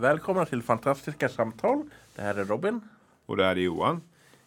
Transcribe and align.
Välkomna 0.00 0.44
till 0.44 0.62
Fantastiska 0.62 1.28
samtal. 1.28 1.82
Det 2.16 2.22
här 2.22 2.34
är 2.34 2.44
Robin. 2.44 2.80
Och 3.26 3.36
det 3.36 3.44
här 3.44 3.56
är 3.56 3.60
Johan. 3.60 4.02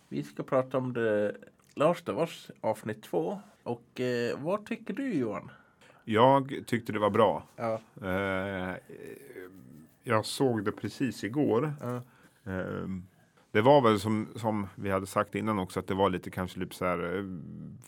Vi 0.10 0.24
ska 0.24 0.44
prata 0.44 0.78
om 0.78 0.94
The 0.94 1.32
Last 1.76 2.10
of 2.10 2.18
Us 2.18 2.52
avsnitt 2.62 3.04
två. 3.04 3.42
Och 3.64 4.00
eh, 4.00 4.40
vad 4.40 4.66
tycker 4.66 4.94
du 4.94 5.14
Johan? 5.14 5.52
Jag 6.06 6.64
tyckte 6.68 6.92
det 6.94 7.00
var 7.00 7.10
bra. 7.10 7.44
Ja. 7.56 7.82
Eh, 8.02 8.76
jag 10.04 10.26
såg 10.26 10.66
det 10.66 10.72
precis 10.72 11.24
igår. 11.24 11.74
Ja. 11.82 11.96
Eh, 12.52 12.88
det 13.52 13.62
var 13.62 13.82
väl 13.82 14.00
som, 14.00 14.28
som 14.36 14.68
vi 14.76 14.90
hade 14.92 15.08
sagt 15.08 15.36
innan 15.36 15.60
också 15.60 15.80
att 15.80 15.88
det 15.88 15.94
var 15.94 16.10
lite 16.10 16.30
kanske 16.30 16.60
lite 16.60 16.76
så 16.76 16.86
här 16.86 17.18
eh, 17.18 17.24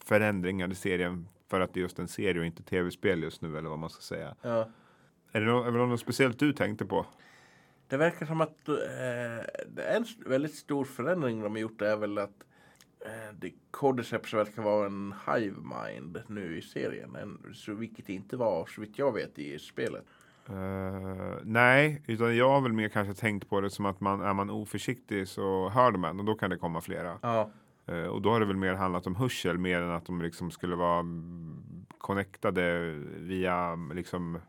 förändringar 0.06 0.72
i 0.72 0.76
serien 0.76 1.28
för 1.48 1.62
att 1.62 1.74
det 1.74 1.80
är 1.80 1.82
just 1.82 2.00
en 2.00 2.08
serie 2.08 2.40
och 2.40 2.46
inte 2.46 2.64
tv-spel 2.64 3.24
just 3.24 3.42
nu 3.42 3.58
eller 3.58 3.70
vad 3.70 3.80
man 3.80 3.90
ska 3.90 4.02
säga. 4.02 4.36
ja. 4.42 4.70
Är 5.32 5.42
det, 5.42 5.48
något, 5.48 5.68
är 5.68 5.72
det 5.72 5.78
något 5.78 6.00
speciellt 6.00 6.40
du 6.40 6.54
tänkte 6.54 6.86
på? 6.86 7.06
Det 7.88 7.98
verkar 7.98 8.26
som 8.26 8.42
att 8.42 8.70
eh, 8.70 9.96
en 9.96 10.06
väldigt 10.26 10.56
stor 10.56 10.86
förändring 10.86 11.42
de 11.42 11.52
har 11.52 11.60
gjort 11.60 11.82
är 11.82 11.98
väl 11.98 12.18
att 12.18 12.44
eh, 13.06 13.36
det 13.40 13.52
Cordyceps 13.72 14.34
verkar 14.34 14.62
vara 14.62 14.86
en 14.86 15.14
hive 15.28 15.58
mind 15.62 16.24
nu 16.28 16.58
i 16.58 16.62
serien. 16.62 17.16
En, 17.16 17.54
så 17.54 17.74
vilket 17.74 18.08
det 18.08 18.14
inte 18.14 18.38
var 18.38 18.66
så 18.66 18.82
vitt 18.82 18.98
jag 18.98 19.14
vet 19.14 19.40
i 19.40 19.60
spelet. 19.60 20.06
Eh, 20.50 21.38
nej, 21.44 22.04
utan 22.08 22.38
jag 22.38 22.50
har 22.50 22.62
väl 22.62 22.74
mer 22.74 22.90
kanske 22.90 23.14
tänkt 23.14 23.50
på 23.50 23.62
det 23.62 23.70
som 23.70 23.86
att 23.86 24.00
man 24.00 24.22
är 24.22 24.34
man 24.34 24.50
oförsiktig 24.50 25.28
så 25.28 25.70
hör 25.70 25.92
de 25.92 26.04
en 26.04 26.20
och 26.20 26.26
då 26.26 26.36
kan 26.36 26.50
det 26.50 26.58
komma 26.58 26.82
flera. 26.82 27.20
Ja. 27.22 27.52
Eh, 27.86 28.06
och 28.06 28.22
då 28.22 28.32
har 28.32 28.40
det 28.40 28.46
väl 28.46 28.56
mer 28.56 28.74
handlat 28.74 29.08
om 29.08 29.16
hörsel 29.16 29.58
mer 29.58 29.82
än 29.82 29.92
att 29.92 30.06
de 30.06 30.22
liksom 30.22 30.52
skulle 30.52 30.76
vara 30.76 31.00
mm, 31.00 31.86
connectade 31.98 32.92
via 33.18 33.76
liksom 33.76 34.40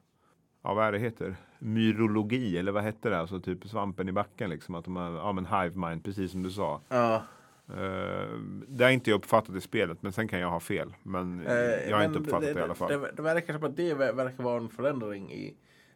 Ja, 0.66 0.74
vad 0.74 0.86
är 0.86 0.92
det 0.92 0.98
heter? 0.98 1.36
Myrologi 1.64 2.58
eller 2.58 2.72
vad 2.72 2.82
hette 2.82 3.08
det? 3.10 3.18
Alltså 3.18 3.40
typ 3.40 3.68
svampen 3.68 4.08
i 4.08 4.12
backen 4.12 4.50
liksom. 4.50 4.74
Att 4.74 4.84
de 4.84 4.96
har, 4.96 5.10
ja 5.10 5.32
men 5.32 5.46
hive 5.46 5.88
mind, 5.88 6.04
precis 6.04 6.30
som 6.32 6.42
du 6.42 6.50
sa. 6.50 6.80
Ja. 6.88 7.22
Eh, 7.68 8.28
det 8.68 8.84
har 8.84 8.90
inte 8.90 9.10
jag 9.10 9.16
uppfattat 9.18 9.56
i 9.56 9.60
spelet, 9.60 10.02
men 10.02 10.12
sen 10.12 10.28
kan 10.28 10.38
jag 10.38 10.50
ha 10.50 10.60
fel. 10.60 10.94
Men 11.02 11.46
Eh, 11.46 11.54
jag 11.54 11.90
har 11.90 11.98
men 11.98 12.06
inte 12.06 12.18
uppfattat 12.18 12.54
det, 12.54 12.60
i 12.60 12.62
alla 12.62 12.74
fall. 12.74 12.88
Det, 13.00 13.10
det 13.16 13.22
verkar 13.22 13.54
som 13.54 13.64
att 13.64 13.76
det 13.76 13.94
ver- 13.94 14.12
verkar 14.14 14.44
vara 14.44 14.56
en 14.62 14.68
förändring 14.68 15.32
i 15.32 15.54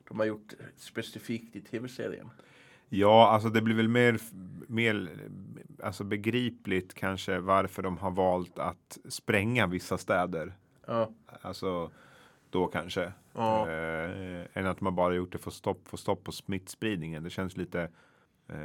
de 0.08 0.19
har 0.19 0.27
gjort 0.27 0.52
specifikt 0.77 1.56
i 1.56 1.60
tv-serien. 1.60 2.30
Ja, 2.88 3.28
alltså 3.28 3.48
det 3.48 3.62
blir 3.62 3.75
väl 3.77 3.88
mer, 3.88 4.19
mer 4.66 5.08
alltså 5.82 6.05
begripligt 6.05 6.94
kanske 6.94 7.38
varför 7.38 7.82
de 7.82 7.98
har 7.98 8.10
valt 8.10 8.58
att 8.58 8.98
spränga 9.08 9.66
vissa 9.66 9.98
städer. 9.98 10.53
Ja. 10.86 11.10
Alltså 11.42 11.91
då 12.50 12.66
kanske. 12.66 13.12
Ja. 13.32 13.70
Eh, 13.70 14.46
än 14.52 14.66
att 14.66 14.80
man 14.80 14.94
bara 14.94 15.14
gjort 15.14 15.32
det 15.32 15.38
för 15.38 15.50
att 15.50 15.54
stopp, 15.54 15.88
få 15.88 15.96
stopp 15.96 16.24
på 16.24 16.32
smittspridningen. 16.32 17.22
Det 17.22 17.30
känns 17.30 17.56
lite 17.56 17.88
eh, 18.48 18.56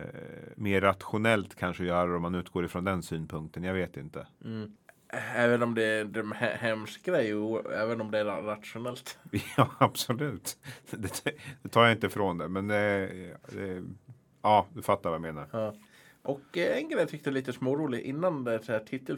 mer 0.55 0.81
rationellt 0.81 1.55
kanske 1.55 1.83
att 1.83 1.87
göra 1.87 2.15
om 2.15 2.21
man 2.21 2.35
utgår 2.35 2.65
ifrån 2.65 2.83
den 2.83 3.03
synpunkten. 3.03 3.63
Jag 3.63 3.73
vet 3.73 3.97
inte. 3.97 4.27
Mm. 4.45 4.71
Även 5.35 5.63
om 5.63 5.75
det 5.75 5.83
är 5.83 6.01
en 6.01 6.33
he- 6.33 6.57
hemsk 6.57 7.05
grej 7.05 7.35
och 7.35 7.73
även 7.73 8.01
om 8.01 8.11
det 8.11 8.19
är 8.19 8.25
rationellt. 8.25 9.19
ja, 9.57 9.69
absolut. 9.77 10.57
Det, 10.89 11.23
det 11.61 11.69
tar 11.69 11.83
jag 11.83 11.91
inte 11.91 12.07
ifrån 12.07 12.37
det. 12.37 12.47
Men 12.47 12.67
det, 12.67 13.11
ja, 14.41 14.67
du 14.73 14.81
fattar 14.81 15.09
vad 15.09 15.15
jag 15.15 15.21
menar. 15.21 15.47
Ja. 15.51 15.75
Och 16.23 16.57
eh, 16.57 16.77
en 16.77 16.89
grej 16.89 16.99
jag 16.99 17.09
tyckte 17.09 17.31
lite 17.31 17.53
smårolig 17.53 18.01
innan 18.01 18.43
det 18.43 18.67
här 18.67 18.79
titel, 18.79 19.17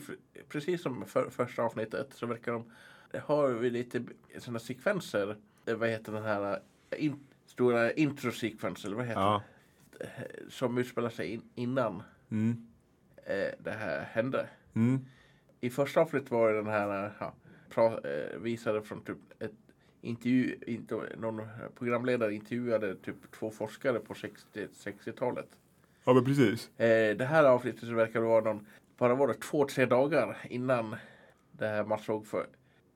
precis 0.49 0.81
som 0.81 1.05
för, 1.05 1.29
första 1.29 1.63
avsnittet 1.63 2.07
så 2.13 2.25
verkar 2.25 2.51
de, 2.51 2.71
har 3.19 3.49
vi 3.49 3.69
lite 3.69 4.03
sådana 4.37 4.59
sekvenser, 4.59 5.35
eh, 5.65 5.75
vad 5.75 5.89
heter 5.89 6.11
den 6.11 6.23
här 6.23 6.59
eh, 6.89 7.05
in, 7.05 7.19
stora 7.45 7.91
introsekvenser, 7.91 8.87
eller 8.87 8.97
vad 8.97 9.05
heter 9.05 9.21
Ja. 9.21 9.41
Eh, 9.99 10.07
Som 10.49 10.77
utspelar 10.77 11.09
sig 11.09 11.33
in, 11.33 11.41
innan 11.55 12.03
Mm. 12.31 12.67
det 13.59 13.71
här 13.71 14.01
hände. 14.01 14.47
Mm. 14.73 14.99
I 15.61 15.69
första 15.69 16.01
avsnittet 16.01 16.31
var 16.31 16.49
det 16.49 16.55
den 16.57 16.67
här, 16.67 17.11
ja, 17.19 17.33
pra, 17.69 17.99
visade 18.37 18.81
från 18.81 19.01
typ 19.03 19.17
ett 19.39 19.51
intervju, 20.01 20.57
inte, 20.67 20.95
någon 21.17 21.41
programledare 21.75 22.33
intervjuade 22.33 22.95
typ 22.95 23.31
två 23.39 23.51
forskare 23.51 23.99
på 23.99 24.13
60 24.13 24.67
60-talet. 24.73 25.47
Ja, 26.03 26.13
men 26.13 26.25
precis. 26.25 26.69
Det 27.17 27.25
här 27.29 27.43
avsnittet 27.43 27.79
så 27.89 27.93
verkar 27.93 28.19
det 28.21 28.27
vara 28.27 28.43
någon, 28.43 28.65
bara 28.97 29.15
var 29.15 29.27
det 29.27 29.33
två, 29.33 29.65
tre 29.65 29.85
dagar 29.85 30.37
innan 30.49 30.95
det 31.51 31.67
här 31.67 31.83
man 31.85 31.99
såg 31.99 32.27
för 32.27 32.47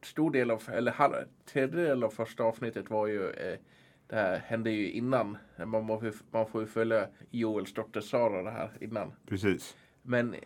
stor 0.06 0.32
del 0.32 0.52
av, 0.52 0.64
eller 0.74 0.92
halv, 0.92 1.14
tredjedel 1.46 2.04
av 2.04 2.10
första 2.10 2.44
avsnittet 2.44 2.90
var 2.90 3.08
ju 3.08 3.30
eh, 3.30 3.60
det 4.08 4.16
här 4.16 4.38
hände 4.38 4.72
ju 4.72 4.92
innan. 4.92 5.38
Man, 5.66 5.84
må, 5.84 6.02
man 6.32 6.48
får 6.48 6.62
ju 6.62 6.68
följa 6.68 7.08
Joels 7.32 7.74
dotter 7.74 8.02
Sara 8.02 8.44
det 8.44 8.52
här 8.52 8.72
innan. 8.82 9.12
Precis. 9.28 9.78
Men 10.02 10.34
eh, 10.34 10.40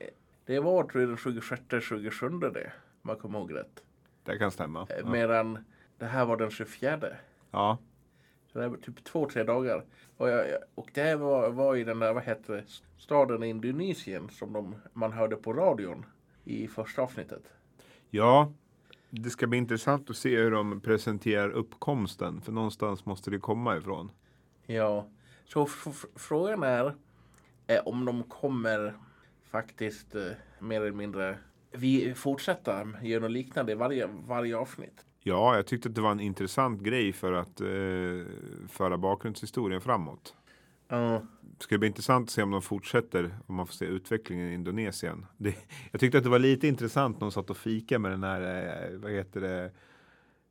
det 0.46 0.60
var 0.60 0.84
tror 0.84 1.02
jag 1.02 1.10
den 1.10 1.18
26, 1.18 1.62
27 1.82 2.30
det, 2.30 2.48
om 2.66 2.72
man 3.02 3.16
kommer 3.16 3.40
ihåg 3.40 3.56
rätt. 3.56 3.84
Det 4.24 4.38
kan 4.38 4.52
stämma. 4.52 4.88
Eh, 4.90 4.96
Ja. 5.04 5.10
Medan 5.10 5.66
det 5.98 6.06
här 6.06 6.26
var 6.26 6.38
den 6.38 6.52
24. 6.52 7.00
ja. 7.52 7.78
Så 8.54 8.60
det 8.60 8.68
var 8.68 8.78
typ 8.78 9.04
två, 9.04 9.30
tre 9.30 9.44
dagar. 9.44 9.84
Och, 10.18 10.30
jag, 10.30 10.50
jag- 10.50 10.60
och 10.76 10.90
det 10.94 11.02
här 11.04 11.16
var, 11.16 11.50
var 11.50 11.76
i 11.76 11.84
den 11.84 12.00
där, 12.00 12.14
vad 12.14 12.24
heter 12.24 12.54
det, 12.54 12.64
staden 12.98 13.44
i 13.44 13.48
Indonesien 13.48 14.30
som 14.30 14.54
de, 14.54 14.76
man 14.94 15.14
hörde 15.14 15.36
på 15.36 15.54
radion 15.54 16.06
i 16.44 16.68
första 16.68 17.02
avsnittet. 17.02 17.44
Ja, 18.10 18.52
det 19.22 19.30
ska 19.30 19.48
bli 19.48 19.58
intressant 19.58 20.10
att 20.10 20.16
se 20.16 20.38
hur 20.38 20.52
de 20.52 20.82
presenterar 20.82 21.50
uppkomsten. 21.50 22.42
För 22.42 22.52
någonstans 22.52 23.06
måste 23.06 23.32
det 23.32 23.40
komma 23.40 23.78
ifrån. 23.78 24.12
Ja, 24.66 25.08
så 25.46 25.66
frågan 26.16 26.64
är 26.64 26.96
eh, 27.68 27.80
om 27.86 28.06
de 28.06 28.24
kommer 28.24 28.94
faktiskt 29.52 30.16
eh, 30.16 30.22
mer 30.60 30.82
eller 30.82 30.92
mindre 30.92 31.38
vi 31.72 32.14
fortsätta 32.14 32.88
göra 33.02 33.22
något 33.22 33.32
liknande 33.32 33.72
i 33.72 33.76
varje, 33.76 34.10
varje 34.28 34.58
avsnitt. 34.58 35.06
Ja, 35.20 35.56
jag 35.56 35.66
tyckte 35.66 35.90
att 35.90 35.96
det 35.96 36.02
var 36.02 36.12
en 36.12 36.20
intressant 36.20 36.82
grej 36.82 37.14
för 37.14 37.34
att 37.34 37.62
eh, 37.62 37.68
föra 38.70 38.98
bakgrundshistorien 38.98 39.82
framåt. 39.82 40.36
Ja, 40.88 41.22
Ska 41.60 41.76
det 41.76 41.80
bli 41.80 41.88
intressant 41.88 42.24
att 42.28 42.30
se 42.32 42.44
om 42.44 42.52
de 42.52 42.62
fortsätter, 42.62 43.36
om 43.48 43.56
man 43.56 43.68
får 43.68 43.74
se 43.74 43.86
utvecklingen 43.86 44.50
i 44.50 44.54
Indonesien. 44.54 45.26
Det, 45.38 45.56
jag 45.92 46.00
tyckte 46.02 46.18
att 46.18 46.24
det 46.24 46.30
var 46.30 46.40
lite 46.40 46.68
intressant 46.68 47.16
när 47.16 47.20
de 47.20 47.32
satt 47.32 47.50
och 47.50 47.58
fika 47.58 48.00
med 48.00 48.12
den 48.12 48.24
här, 48.24 48.42
eh, 48.92 48.98
vad 49.00 49.12
heter 49.12 49.42
det, 49.42 49.72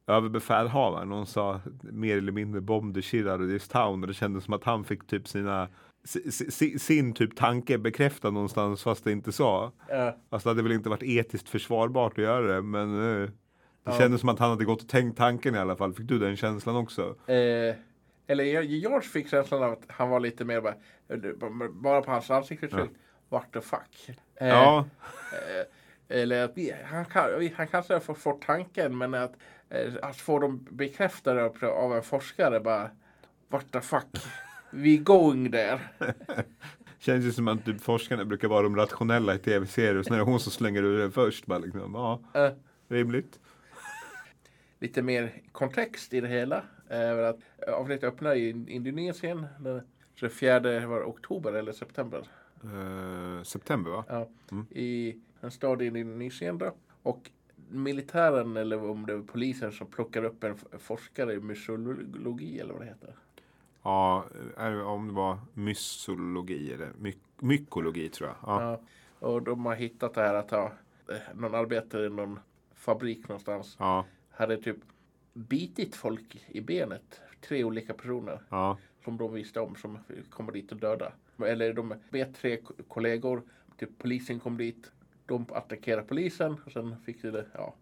överbefälhavaren. 0.07 1.11
Hon 1.11 1.27
sa 1.27 1.61
mer 1.83 2.19
eller 2.19 2.33
mindre 2.33 2.61
bomb 2.61 2.95
the 2.95 3.03
shit 3.03 3.27
out 3.27 3.41
of 3.41 3.47
this 3.49 3.69
town 3.69 4.03
och 4.03 4.09
det 4.09 4.15
kändes 4.15 4.45
som 4.45 4.55
att 4.55 4.65
han 4.65 4.85
fick 4.85 5.07
typ 5.07 5.29
sina 5.29 5.69
si- 6.05 6.31
si- 6.33 6.79
sin 6.79 7.13
typ 7.13 7.37
tanke 7.37 7.79
bekräftad 7.79 8.31
någonstans 8.31 8.83
fast 8.83 9.05
det 9.05 9.13
inte 9.13 9.33
sa. 9.33 9.73
ja, 9.89 10.17
Fast 10.31 10.45
det 10.45 10.51
hade 10.51 10.63
väl 10.63 10.73
inte 10.73 10.89
varit 10.89 11.03
etiskt 11.03 11.49
försvarbart 11.49 12.13
att 12.13 12.25
göra 12.25 12.55
det 12.55 12.63
men 12.63 12.95
eh, 12.95 13.21
det 13.21 13.31
Ja. 13.85 13.99
kändes 13.99 14.21
som 14.21 14.29
att 14.29 14.39
han 14.39 14.51
hade 14.51 14.65
gått 14.65 14.83
och 14.83 14.89
tänkt 14.89 15.17
tanken 15.19 15.55
i 15.55 15.59
alla 15.59 15.77
fall. 15.77 15.95
Fick 15.95 16.07
du 16.09 16.19
den 16.19 16.37
känslan 16.37 16.77
också? 16.77 17.03
eh, 17.27 17.75
eller 18.33 18.63
George 18.63 19.09
fick 19.09 19.29
känslan 19.29 19.63
av 19.63 19.73
att 19.73 19.83
han 19.89 20.09
var 20.09 20.21
lite 20.21 20.45
mer 20.45 20.61
bara, 20.61 20.75
bara 21.73 22.03
på 22.03 22.11
hans 22.11 22.31
ansiktsuttryck. 22.31 22.91
What 23.29 23.53
the 23.53 23.61
fuck. 23.61 24.09
Eh, 24.37 24.49
Ja, 24.49 24.85
Eh, 25.33 26.19
eller 26.21 26.45
att 26.45 26.53
vi, 26.57 26.75
han, 26.85 27.05
kan, 27.05 27.39
vi- 27.39 27.55
han 27.57 27.67
kanske 27.67 27.93
har 27.95 28.15
fått, 28.15 28.43
tanken 28.43 28.99
men 28.99 29.15
att, 29.15 29.33
eh, 29.71 29.93
att 30.03 30.17
få 30.17 30.39
dem 30.39 30.67
bekräftade 30.71 31.45
av, 31.69 31.97
en 31.97 32.03
forskare 32.03 32.61
bara 32.61 32.91
What 33.49 33.73
the 33.73 33.81
fuck. 33.81 34.07
We 34.71 34.97
going 34.97 35.53
there. 35.53 35.81
Känns 36.99 37.25
ju 37.25 37.33
som 37.33 37.49
att 37.49 37.65
typ 37.65 37.81
forskarna 37.81 38.25
brukar 38.25 38.49
vara 38.49 38.63
de 38.63 38.77
rationella 38.77 39.35
i 39.35 39.39
tv-serier 39.39 39.97
och 39.97 40.05
sen 40.05 40.15
är 40.15 40.19
det 40.19 40.25
hon 40.25 40.41
som 40.41 40.53
slänger 40.53 40.83
ur 40.83 40.99
den 40.99 41.13
först. 41.13 41.47
Bara 41.47 41.59
liksom, 41.59 41.95
ja, 41.95 42.21
Eh, 42.41 42.53
rimligt. 42.89 43.39
lite 44.79 45.03
mer 45.03 45.33
kontext 45.53 46.15
i 46.15 46.21
det 46.21 46.29
hela. 46.29 46.63
Eh, 46.93 47.29
att 47.29 47.69
avsnittet 47.69 48.05
öppnar 48.05 48.35
i 48.35 48.49
Indonesien 48.69 49.47
den 49.61 49.83
24 50.15 50.61
var 50.87 50.99
det 51.01 51.05
oktober 51.05 51.53
eller 51.53 51.73
september. 51.73 52.29
Eh, 52.65 53.43
september 53.43 53.91
va? 53.91 54.05
Ja, 54.09 54.29
Mm. 54.53 54.67
I 54.71 55.17
en 55.41 55.51
stad 55.51 55.83
i 55.83 55.87
Indonesien 55.87 56.59
då. 56.59 56.75
Och 57.03 57.31
militären 57.69 58.57
eller 58.57 58.85
om 58.91 59.07
det 59.07 59.17
var 59.17 59.23
polisen 59.23 59.73
som 59.73 59.87
plockar 59.87 60.25
upp 60.25 60.45
en 60.45 60.57
forskare 60.79 61.33
i 61.35 61.41
mycologi 61.41 62.61
eller 62.61 62.73
vad 62.73 62.83
det 62.83 62.87
heter. 62.87 63.15
Ja, 63.83 64.25
om 64.87 65.09
det 65.09 65.15
var 65.15 65.39
mysologi 65.55 66.73
eller 66.73 66.93
my 66.99 67.15
mykologi 67.39 68.09
tror 68.09 68.29
jag. 68.29 68.37
Ja. 68.43 68.63
Ja. 68.63 68.81
Och 69.29 69.43
de 69.43 69.67
har 69.67 69.75
hittat 69.75 70.15
det 70.15 70.21
här 70.21 70.35
att 70.35 70.51
ha 70.51 70.73
eh, 71.09 71.17
någon 71.35 71.55
arbetare 71.55 72.07
i 72.07 72.11
någon 72.11 72.39
fabrik 72.75 73.29
någonstans 73.29 73.77
Ja, 73.79 74.05
hade 74.31 74.57
typ 74.57 74.77
bitit 75.33 75.95
folk 75.97 76.45
i 76.49 76.61
benet. 76.61 77.21
Tre 77.41 77.65
olika 77.65 77.95
personer 77.95 78.41
ja, 78.49 78.79
som 79.05 79.17
de 79.17 79.33
visste 79.33 79.61
om 79.61 79.77
som 79.77 79.99
kommer 80.31 80.53
dit 80.53 80.73
och 80.73 80.79
döda. 80.79 81.13
Eller 81.47 81.73
de 81.73 81.95
bet 82.11 82.35
tre 82.35 82.57
ko- 82.57 82.75
kollegor. 82.89 83.43
Typ 83.79 83.91
polisen 83.99 84.41
kom 84.41 84.57
dit. 84.57 84.91
De 85.27 85.47
attackerade 85.53 86.03
polisen 86.03 86.57
och 86.67 86.73
sen 86.73 86.97
fick 87.05 87.23
det, 87.23 87.47
ja. 87.55 87.75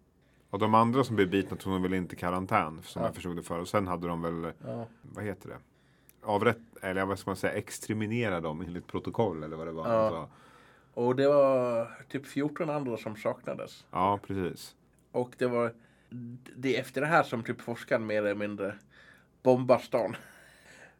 Och 0.49 0.59
de 0.59 0.75
andra 0.75 1.03
som 1.03 1.15
blev 1.15 1.29
bitna 1.29 1.57
tog 1.57 1.73
de 1.73 1.81
väl 1.81 1.93
inte 1.93 2.15
karantän 2.15 2.81
som 2.83 3.01
Ja. 3.01 3.07
jag 3.07 3.15
förstod 3.15 3.35
det 3.35 3.43
för. 3.43 3.59
Och 3.59 3.67
sen 3.67 3.87
hade 3.87 4.07
de 4.07 4.21
väl, 4.21 4.53
ja. 4.65 4.87
vad 5.01 5.23
heter 5.23 5.49
det? 5.49 5.57
Avrätt, 6.21 6.57
eller 6.81 7.05
vad 7.05 7.19
ska 7.19 7.29
man 7.29 7.35
säga, 7.35 7.53
exterminera 7.53 8.39
dem 8.41 8.61
enligt 8.61 8.87
protokoll 8.87 9.43
eller 9.43 9.57
vad 9.57 9.67
det 9.67 9.71
var. 9.71 9.89
Ja. 9.93 10.01
han 10.03 10.11
sa. 10.11 10.29
Och 10.93 11.15
det 11.15 11.27
var 11.27 11.87
typ 12.09 12.25
14 12.25 12.69
andra 12.69 12.97
som 12.97 13.15
saknades. 13.15 13.85
ja 13.91 14.19
precis. 14.27 14.75
Och 15.11 15.33
det 15.37 15.47
var 15.47 15.73
det 16.55 16.75
är 16.75 16.81
efter 16.81 17.01
det 17.01 17.07
här 17.07 17.23
som 17.23 17.43
typ 17.43 17.61
forskaren 17.61 18.05
mer 18.05 18.17
eller 18.17 18.35
mindre 18.35 18.75
bombar 19.43 19.79
stan. 19.79 20.15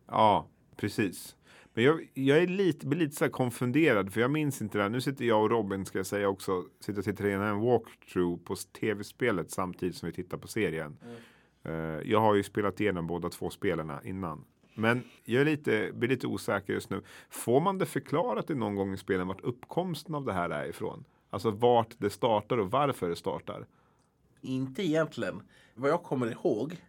Ja, 0.07 0.47
precis. 0.75 1.35
Men 1.73 1.83
jag, 1.83 2.09
jag 2.13 2.37
är 2.37 2.47
lite, 2.47 2.87
blir 2.87 2.99
lite 2.99 3.15
så 3.15 3.29
konfunderad 3.29 4.13
för 4.13 4.21
jag 4.21 4.31
minns 4.31 4.61
inte 4.61 4.77
det 4.77 4.81
här. 4.81 4.89
Nu 4.89 5.01
sitter 5.01 5.25
jag 5.25 5.43
och 5.43 5.49
Robin 5.49 5.85
ska 5.85 5.99
jag 5.99 6.05
säga 6.05 6.29
också, 6.29 6.63
sitter 6.79 6.99
och 6.99 7.05
tittar 7.05 7.25
igenom 7.25 7.47
en 7.47 7.59
walkthrough 7.59 8.43
på 8.43 8.55
tv-spelet 8.55 9.51
samtidigt 9.51 9.95
som 9.95 10.07
vi 10.07 10.13
tittar 10.13 10.37
på 10.37 10.47
serien. 10.47 10.97
Eh, 11.63 11.73
jag 12.11 12.19
har 12.19 12.35
ju 12.35 12.43
spelat 12.43 12.81
igenom 12.81 13.07
båda 13.07 13.29
två 13.29 13.49
spelarna 13.49 14.01
innan. 14.03 14.45
Men 14.73 15.03
jag 15.23 15.41
är 15.41 15.45
lite, 15.45 15.91
blir 15.93 16.09
lite 16.09 16.27
osäker 16.27 16.73
just 16.73 16.89
nu. 16.89 17.01
Får 17.29 17.61
man 17.61 17.77
det 17.77 17.85
förklarat 17.85 18.49
i 18.49 18.55
någon 18.55 18.75
gång 18.75 18.93
i 18.93 18.97
spelen 18.97 19.27
vart 19.27 19.41
uppkomsten 19.41 20.15
av 20.15 20.25
det 20.25 20.33
här 20.33 20.49
är 20.49 20.65
ifrån? 20.69 21.03
Alltså 21.29 21.51
vart 21.51 21.95
det 21.97 22.09
startar 22.09 22.57
och 22.57 22.71
varför 22.71 23.09
det 23.09 23.15
startar? 23.15 23.65
Inte 24.41 24.83
egentligen. 24.83 25.41
Vad 25.75 25.91
jag 25.91 26.03
kommer 26.03 26.31
ihåg, 26.31 26.81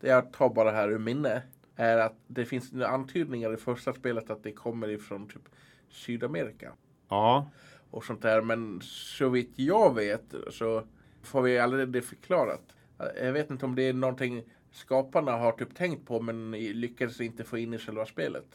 det 0.00 0.08
jag 0.08 0.32
tar 0.32 0.48
bara 0.48 0.70
här 0.70 0.88
ur 0.88 0.98
minne, 0.98 1.42
är 1.76 1.98
att 1.98 2.16
det 2.26 2.44
finns 2.44 2.72
några 2.72 2.88
antydningar 2.88 3.54
i 3.54 3.56
första 3.56 3.92
spelet 3.92 4.30
att 4.30 4.42
det 4.42 4.52
kommer 4.52 4.88
ifrån 4.88 5.28
typ 5.28 5.48
Sydamerika. 5.88 6.72
Ja, 7.08 7.50
och 7.90 8.04
sånt 8.04 8.22
där. 8.22 8.42
Men 8.42 8.80
så 8.82 9.28
vitt 9.28 9.52
jag 9.56 9.94
vet 9.94 10.34
så 10.50 10.82
får 11.22 11.42
vi 11.42 11.58
aldrig 11.58 11.88
det 11.88 12.02
förklarat. 12.02 12.62
Jag 13.22 13.32
vet 13.32 13.50
inte 13.50 13.66
om 13.66 13.74
det 13.74 13.82
är 13.82 13.92
någonting 13.92 14.44
skaparna 14.70 15.32
har 15.32 15.52
typ 15.52 15.74
tänkt 15.74 16.06
på 16.06 16.20
men 16.20 16.50
lyckades 16.50 17.20
inte 17.20 17.44
få 17.44 17.58
in 17.58 17.74
i 17.74 17.78
själva 17.78 18.06
spelet. 18.06 18.46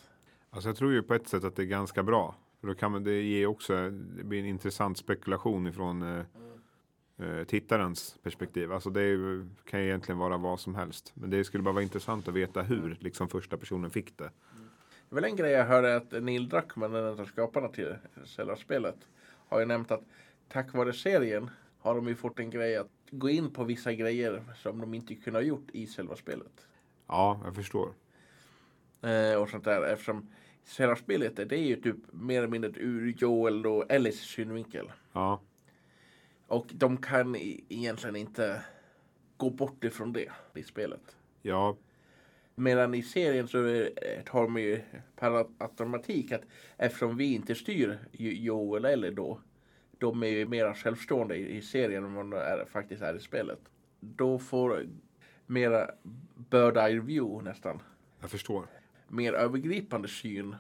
Alltså 0.50 0.70
jag 0.70 0.76
tror 0.76 0.94
ju 0.94 1.04
på 1.04 1.14
ett 1.14 1.28
sätt 1.28 1.44
att 1.44 1.56
det 1.56 1.62
är 1.62 1.66
ganska 1.68 2.04
bra. 2.04 2.36
För 2.62 2.68
då 2.68 2.76
kan 2.76 2.92
man, 2.92 3.04
det 3.04 3.22
ge 3.22 3.46
också, 3.46 3.90
det 3.90 4.24
blir 4.24 4.40
en 4.40 4.46
intressant 4.46 4.98
spekulation 4.98 5.68
ifrån 5.68 6.02
eh, 6.02 6.26
eh, 7.18 7.44
tittarens 7.44 8.18
perspektiv. 8.24 8.72
Alltså 8.72 8.90
det 8.90 9.02
är, 9.02 9.48
kan 9.66 9.80
ju 9.80 9.86
egentligen 9.86 10.20
vara 10.20 10.38
vad 10.38 10.60
som 10.60 10.76
helst. 10.76 11.12
Men 11.16 11.30
det 11.30 11.44
skulle 11.44 11.64
bara 11.64 11.74
vara 11.74 11.84
intressant 11.84 12.28
att 12.28 12.34
veta 12.34 12.62
hur 12.62 12.98
liksom 13.00 13.30
första 13.30 13.58
personen 13.58 13.90
fick 13.90 14.18
det. 14.18 14.32
Det 15.10 15.18
är 15.18 15.22
väl 15.22 15.24
en 15.24 15.36
grej 15.36 15.52
jag 15.52 15.66
hörde 15.66 15.96
att 15.96 16.12
Neil 16.12 16.50
Druckmann, 16.50 16.96
en 16.96 17.06
av 17.06 17.26
skaparna 17.26 17.68
till 17.68 17.96
själva 18.26 18.56
spelet, 18.56 18.98
har 19.48 19.60
ju 19.60 19.66
nämnt 19.66 19.92
att 19.92 20.04
tack 20.48 20.74
vare 20.74 20.94
serien 20.94 21.50
har 21.80 21.96
de 21.96 22.08
ju 22.08 22.16
fått 22.16 22.40
en 22.40 22.50
grej 22.50 22.78
att 22.78 22.92
gå 23.12 23.30
in 23.30 23.50
på 23.50 23.64
vissa 23.64 23.94
grejer 23.94 24.44
som 24.56 24.82
de 24.82 24.94
inte 24.94 25.16
kunde 25.16 25.40
ha 25.40 25.44
gjort 25.44 25.68
i 25.74 25.88
själva 25.88 26.16
spelet. 26.16 26.68
Ja, 27.08 27.42
jag 27.46 27.56
förstår. 27.56 27.90
Eh, 29.02 29.42
och 29.42 29.50
sånt 29.50 29.64
där 29.64 29.82
eftersom 29.82 30.30
själva 30.66 30.96
spelet 30.96 31.36
det 31.36 31.56
är 31.56 31.68
ju 31.68 31.76
typ 31.76 31.96
mer 32.12 32.38
eller 32.38 32.48
mindre 32.48 32.72
ur 32.76 33.14
Joel 33.18 33.66
och 33.66 33.92
Ellis 33.92 34.20
synvinkel. 34.20 34.92
Ja, 35.14 35.42
Och 36.48 36.68
de 36.74 36.98
kan 36.98 37.36
i- 37.36 37.64
egentligen 37.70 38.16
inte 38.16 38.62
gå 39.38 39.50
bort 39.50 39.84
ifrån 39.84 40.14
det 40.14 40.30
i 40.56 40.64
spelet. 40.64 41.18
ja, 41.42 41.78
Medan 42.56 42.94
i 42.94 43.04
serien 43.04 43.48
så 43.48 43.66
eh, 43.68 43.90
har 44.28 44.44
de 44.44 44.58
ju 44.58 44.82
per 45.16 45.46
automatik 45.58 46.32
att 46.32 46.42
eftersom 46.78 47.18
vi 47.18 47.34
inte 47.34 47.56
styr 47.56 48.00
Jo- 48.12 48.32
Joel 48.32 48.86
eller 48.86 49.12
då, 49.12 49.40
de 49.98 50.24
är 50.24 50.28
ju 50.28 50.46
mera 50.48 50.74
självstående 50.76 51.36
i, 51.36 51.62
serien 51.62 52.04
än 52.04 52.14
vad 52.14 52.26
de 52.26 52.34
är, 52.38 52.66
faktiskt 52.66 53.02
är 53.02 53.16
i 53.16 53.20
spelet. 53.20 53.60
Då 54.00 54.40
får 54.40 54.88
mera 55.46 55.90
bird 56.50 56.78
eye 56.78 57.00
view 57.00 57.50
nästan, 57.50 57.80
jag 58.22 58.30
förstår. 58.30 58.68
mer 59.08 59.34
övergripande 59.34 60.08
syn. 60.08 60.56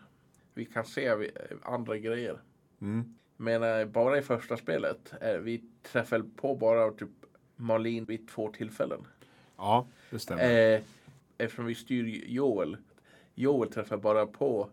Vi 0.53 0.65
kan 0.65 0.85
se 0.85 1.15
vi- 1.15 1.31
andra 1.63 1.97
grejer. 1.97 2.41
Mm. 2.81 3.15
Men 3.37 3.91
bara 3.91 4.17
i 4.17 4.21
första 4.21 4.57
spelet, 4.57 5.13
eh, 5.21 5.37
vi 5.37 5.63
träffade 5.81 6.23
på 6.35 6.55
bara 6.55 6.91
typ 6.91 7.09
Malin 7.55 8.05
vid 8.05 8.27
två 8.27 8.51
tillfällen. 8.51 9.07
Ja, 9.57 9.87
det 10.09 10.19
stämmer. 10.19 10.73
Eh, 10.75 10.81
eftersom 11.37 11.65
vi 11.65 11.75
styr 11.75 12.23
Joel. 12.27 12.77
Joel 13.35 13.71
träffar 13.71 13.97
bara 13.97 14.25
på 14.25 14.69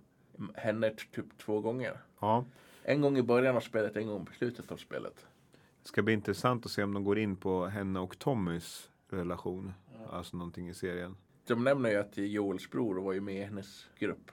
henne 0.55 0.91
typ 0.91 1.39
två 1.39 1.61
gånger. 1.61 1.97
Ja. 2.21 2.45
En 2.83 3.01
gång 3.01 3.19
i 3.19 3.23
början 3.23 3.57
av 3.57 3.61
spelet, 3.61 3.97
en 3.97 4.07
gång 4.07 4.27
på 4.27 4.33
slutet 4.33 4.73
av 4.73 4.77
spelet. 4.77 5.27
Det 5.83 5.89
ska 5.89 6.03
bli 6.03 6.15
intressant 6.15 6.67
att 6.67 6.73
se 6.73 6.83
om 6.83 6.95
de 6.95 7.05
går 7.05 7.19
in 7.19 7.37
på 7.37 7.67
henne 7.67 8.01
och 8.01 8.19
Tommys 8.19 8.91
relation. 9.09 9.73
Alltså 10.11 10.37
någonting 10.37 10.69
i 10.69 10.75
serien. 10.75 11.17
De 11.47 11.65
nämner 11.65 11.91
ju 11.91 11.97
att 11.97 12.17
Joels 12.17 12.71
bror 12.71 13.01
var 13.01 13.13
ju 13.13 13.21
med 13.21 13.35
i 13.35 13.43
hennes 13.43 13.87
grupp. 13.99 14.31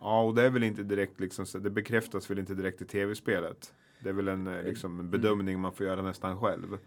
Ja, 0.00 0.22
och 0.22 0.34
det 0.34 0.42
är 0.42 0.50
väl 0.50 0.62
inte 0.62 0.82
direkt 0.82 1.20
liksom, 1.20 1.62
det 1.62 1.70
bekräftas 1.70 2.30
väl 2.30 2.38
inte 2.38 2.54
direkt 2.54 2.82
i 2.82 2.84
tv-spelet. 2.84 3.74
Det 4.02 4.08
är 4.08 4.12
väl 4.12 4.28
en, 4.28 4.46
eh, 4.46 4.62
liksom, 4.62 5.00
en 5.00 5.10
bedömning 5.10 5.60
man 5.60 5.72
får 5.72 5.86
göra 5.86 6.02
nästan 6.02 6.40
själv. 6.40 6.78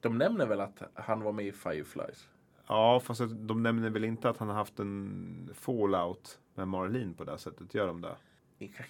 De 0.00 0.18
nämner 0.18 0.46
väl 0.46 0.60
att 0.60 0.82
han 0.94 1.20
var 1.20 1.32
med 1.32 1.46
i 1.46 1.52
Fireflies. 1.52 2.28
Ja, 2.66 3.00
fast 3.00 3.22
de 3.30 3.62
nämner 3.62 3.90
väl 3.90 4.04
inte 4.04 4.28
att 4.28 4.38
han 4.38 4.48
har 4.48 4.54
haft 4.54 4.78
en 4.78 5.50
fallout 5.54 6.38
med 6.54 6.68
Marlene 6.68 7.14
på 7.14 7.24
det 7.24 7.38
sättet. 7.38 7.74
Gör 7.74 7.86
de 7.86 8.00
det? 8.00 8.16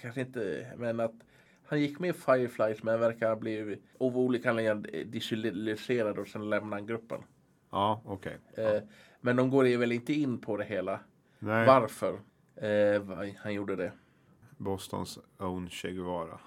Kanske 0.00 0.20
inte, 0.20 0.72
men 0.76 1.00
att 1.00 1.14
han 1.66 1.80
gick 1.80 1.98
med 1.98 2.10
i 2.10 2.12
Fireflies 2.12 2.82
men 2.82 3.00
verkar 3.00 3.28
ha 3.28 3.36
blivit 3.36 3.82
av 3.98 4.18
olika 4.18 4.50
anledningar 4.50 5.04
disillusionerad 5.04 6.18
och 6.18 6.28
sen 6.28 6.50
lämnade 6.50 6.76
han 6.76 6.86
gruppen. 6.86 7.20
Ja, 7.70 8.02
okej. 8.04 8.38
Eh, 8.54 8.82
men 9.20 9.36
de 9.36 9.50
går 9.50 9.66
ju 9.66 9.76
väl 9.76 9.92
inte 9.92 10.12
in 10.12 10.38
på 10.38 10.56
det 10.56 10.64
hela. 10.64 11.00
Nej, 11.38 11.66
Varför 11.66 12.18
eh, 12.56 13.02
han 13.38 13.54
gjorde 13.54 13.76
det. 13.76 13.92
Bostons 14.56 15.18
own 15.38 15.68
Che 15.68 15.92
Guevara. 15.92 16.38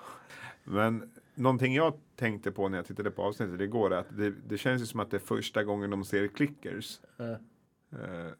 Men 0.63 1.11
någonting 1.35 1.73
jag 1.75 1.93
tänkte 2.15 2.51
på 2.51 2.69
när 2.69 2.77
jag 2.77 2.85
tittade 2.85 3.11
på 3.11 3.23
avsnittet 3.23 3.61
igår 3.61 3.93
är 3.93 3.97
att 3.97 4.17
det, 4.17 4.33
det 4.47 4.57
känns 4.57 4.81
ju 4.81 4.85
som 4.85 4.99
att 4.99 5.11
det 5.11 5.17
är 5.17 5.19
första 5.19 5.63
gången 5.63 5.89
de 5.89 6.05
ser 6.05 6.27
clickers. 6.27 6.99
Eh, 7.19 7.35
Eh, 7.91 8.31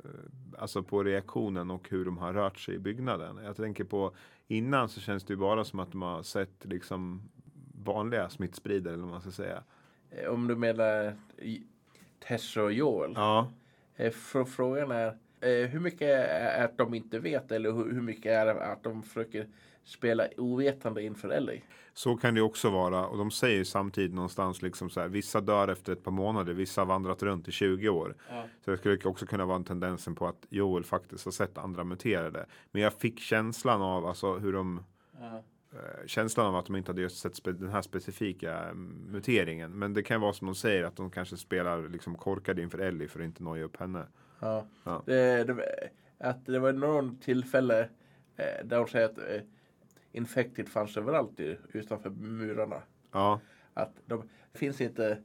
alltså 0.58 0.84
på 0.84 1.04
reaktionen 1.04 1.72
och 1.72 1.90
hur 1.90 2.06
de 2.06 2.18
har 2.18 2.34
rört 2.34 2.60
sig 2.60 2.76
i 2.76 2.80
byggnaden. 2.80 3.38
Jag 3.44 3.56
tänker 3.56 3.84
på 3.84 4.16
innan 4.48 4.90
så 4.90 5.00
känns 5.02 5.24
det 5.24 5.34
ju 5.34 5.38
bara 5.38 5.64
som 5.64 5.80
att 5.80 5.92
de 5.92 6.02
har 6.02 6.24
sett 6.24 6.66
liksom 6.66 7.30
vanliga 7.86 8.30
smittspridare 8.30 8.94
eller 8.94 9.04
vad 9.04 9.12
man 9.12 9.22
ska 9.22 9.32
säga. 9.32 9.64
Eh, 10.10 10.30
Om 10.30 10.48
du 10.48 10.56
menar 10.56 11.16
i- 11.38 11.64
Tess 12.28 12.58
och 12.58 12.72
Joel. 12.74 13.14
Ja, 13.16 13.52
Eh, 13.96 14.12
fr- 14.12 14.46
Frågan 14.46 14.92
är 14.92 15.18
hur 15.50 15.80
mycket 15.80 16.08
är 16.30 16.66
att 16.66 16.78
de 16.78 16.94
inte 16.94 17.20
vet 17.20 17.52
eller 17.52 17.72
hur 17.72 18.02
mycket 18.02 18.32
är 18.32 18.46
det 18.46 18.66
att 18.66 18.84
de 18.84 19.04
försöker 19.04 19.48
spela 19.84 20.28
ovetande 20.38 21.04
inför 21.04 21.30
Ellie? 21.30 21.62
så 21.98 22.16
kan 22.18 22.34
det 22.36 22.42
också 22.42 22.70
vara. 22.70 23.08
Och 23.08 23.18
de 23.18 23.32
säger 23.32 23.64
samtidigt 23.64 24.14
någonstans 24.14 24.62
liksom 24.62 24.90
så 24.90 25.00
här. 25.02 25.08
Vissa 25.08 25.42
dör 25.42 25.68
efter 25.68 25.94
ett 25.94 26.04
par 26.04 26.12
månader, 26.12 26.54
vissa 26.54 26.82
har 26.82 26.86
vandrat 26.86 27.24
runt 27.24 27.48
i 27.48 27.52
20 27.52 27.90
år. 27.90 28.16
Så 28.66 28.72
det 28.72 28.78
skulle 28.78 28.98
också 29.06 29.26
kunna 29.26 29.46
vara 29.46 29.56
en 29.56 29.64
tendensen 29.64 30.16
på 30.16 30.28
att 30.28 30.46
Joel 30.50 30.84
faktiskt 30.84 31.26
har 31.26 31.32
sett 31.32 31.58
andra 31.58 31.84
muterade. 31.84 32.46
Men 32.72 32.82
jag 32.82 32.94
fick 32.94 33.20
känslan 33.20 33.82
av 33.82 34.06
alltså 34.06 34.34
hur 34.38 34.54
de 34.54 34.84
Ja. 35.20 35.44
eh, 35.74 36.08
känslan 36.08 36.46
av 36.46 36.56
att 36.56 36.66
de 36.66 36.76
inte 36.76 36.92
hade 36.92 37.02
just 37.02 37.18
sett 37.18 37.44
den 37.44 37.70
här 37.70 37.82
specifika 37.82 38.58
mm, 38.64 38.94
muteringen. 39.12 39.72
Men 39.72 39.94
det 39.94 40.04
kan 40.04 40.22
vara 40.22 40.34
som 40.34 40.48
de 40.48 40.56
säger 40.56 40.84
att 40.84 40.96
de 40.96 41.10
kanske 41.12 41.38
spelar 41.38 41.90
liksom 41.90 42.16
korkade 42.16 42.62
inför 42.62 42.80
Ellie 42.80 43.08
för 43.08 43.20
att 43.20 43.26
inte 43.26 43.44
noja 43.44 43.64
upp 43.64 43.78
henne. 43.78 44.06
Ja. 44.40 44.66
Ja. 44.84 45.04
Det, 45.06 45.44
det, 45.44 45.90
att 46.18 46.46
det 46.46 46.60
var 46.60 46.74
någon 46.74 47.18
tillfälle 47.18 47.80
eh, 48.36 48.66
där 48.66 48.78
de 48.78 48.88
säger 48.88 49.06
att 49.06 49.18
eh, 49.18 49.42
Infected 50.12 50.70
fanns 50.70 50.98
överallt 50.98 51.40
utanför 51.74 52.10
murarna. 52.10 52.82
Ja, 53.12 53.40
Att 53.74 53.94
de 54.06 54.30
finns 54.54 54.82
inte 54.82 55.18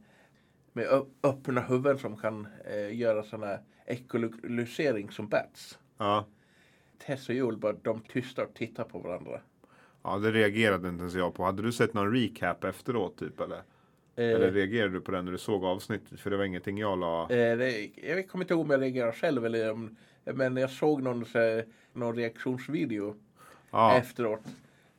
med 0.72 0.86
öppna 1.22 1.60
huvuden 1.60 1.98
som 1.98 2.16
kan 2.16 2.48
eh, 2.64 2.96
göra 2.96 3.22
sådana 3.22 3.58
ekolokalisering 3.86 5.10
som 5.10 5.28
bats. 5.28 5.78
ja. 5.98 6.26
Tess 7.06 7.28
och 7.28 7.34
Joel 7.34 7.56
bara 7.56 7.72
de 7.72 8.00
tystar 8.00 8.44
och 8.44 8.54
tittar 8.54 8.84
på 8.84 8.98
varandra. 8.98 9.40
ja, 10.02 10.18
det 10.18 10.30
reagerade 10.32 10.88
inte 10.88 11.00
ens 11.02 11.14
jag 11.14 11.34
på. 11.34 11.44
Hade 11.44 11.62
du 11.62 11.72
sett 11.72 11.94
någon 11.94 12.12
recap 12.14 12.64
efteråt 12.64 13.16
typ 13.18 13.40
eller? 13.40 13.62
Eller 14.16 14.48
Eh, 14.48 14.52
reagerade 14.52 14.92
du 14.92 15.00
på 15.00 15.12
den 15.12 15.24
när 15.24 15.32
du 15.32 15.38
såg 15.38 15.64
avsnittet? 15.64 16.20
För 16.20 16.30
det 16.30 16.36
var 16.36 16.44
ingenting 16.44 16.78
jag 16.78 16.98
la. 16.98 17.22
eh, 17.22 17.58
det, 17.58 17.90
jag 17.96 18.28
kommer 18.28 18.44
inte 18.44 18.54
ihåg 18.54 18.64
om 18.64 18.70
jag 18.70 18.80
reagerade 18.80 19.12
själv 19.12 19.46
eller 19.46 19.72
om, 19.72 19.96
men 20.24 20.56
jag 20.56 20.70
såg 20.70 21.02
någon, 21.02 21.24
någon 21.92 22.16
reaktionsvideo 22.16 23.14
Ja, 23.70 23.96
efteråt. 23.96 24.40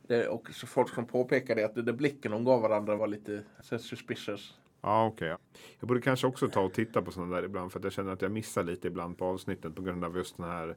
Det, 0.06 0.28
och 0.28 0.50
så 0.50 0.66
folk 0.66 0.94
som 0.94 1.06
påpekade 1.06 1.64
att 1.64 1.86
det 1.86 1.92
blicken 1.92 2.32
de 2.32 2.44
gav 2.44 2.62
varandra 2.62 2.96
var 2.96 3.06
lite 3.06 3.42
suspicious. 3.78 4.58
ja 4.80 5.06
okej. 5.06 5.28
ja. 5.28 5.38
Jag 5.80 5.88
borde 5.88 6.00
kanske 6.00 6.26
också 6.26 6.48
ta 6.48 6.60
och 6.60 6.72
titta 6.72 7.02
på 7.02 7.10
sådana 7.10 7.36
där 7.36 7.42
ibland. 7.42 7.72
För 7.72 7.78
att 7.78 7.84
jag 7.84 7.92
känner 7.92 8.12
att 8.12 8.22
jag 8.22 8.32
missar 8.32 8.62
lite 8.62 8.88
ibland 8.88 9.18
på 9.18 9.24
avsnitten. 9.24 9.72
På 9.72 9.82
grund 9.82 10.04
av 10.04 10.16
just 10.16 10.36
den 10.36 10.46
här, 10.46 10.76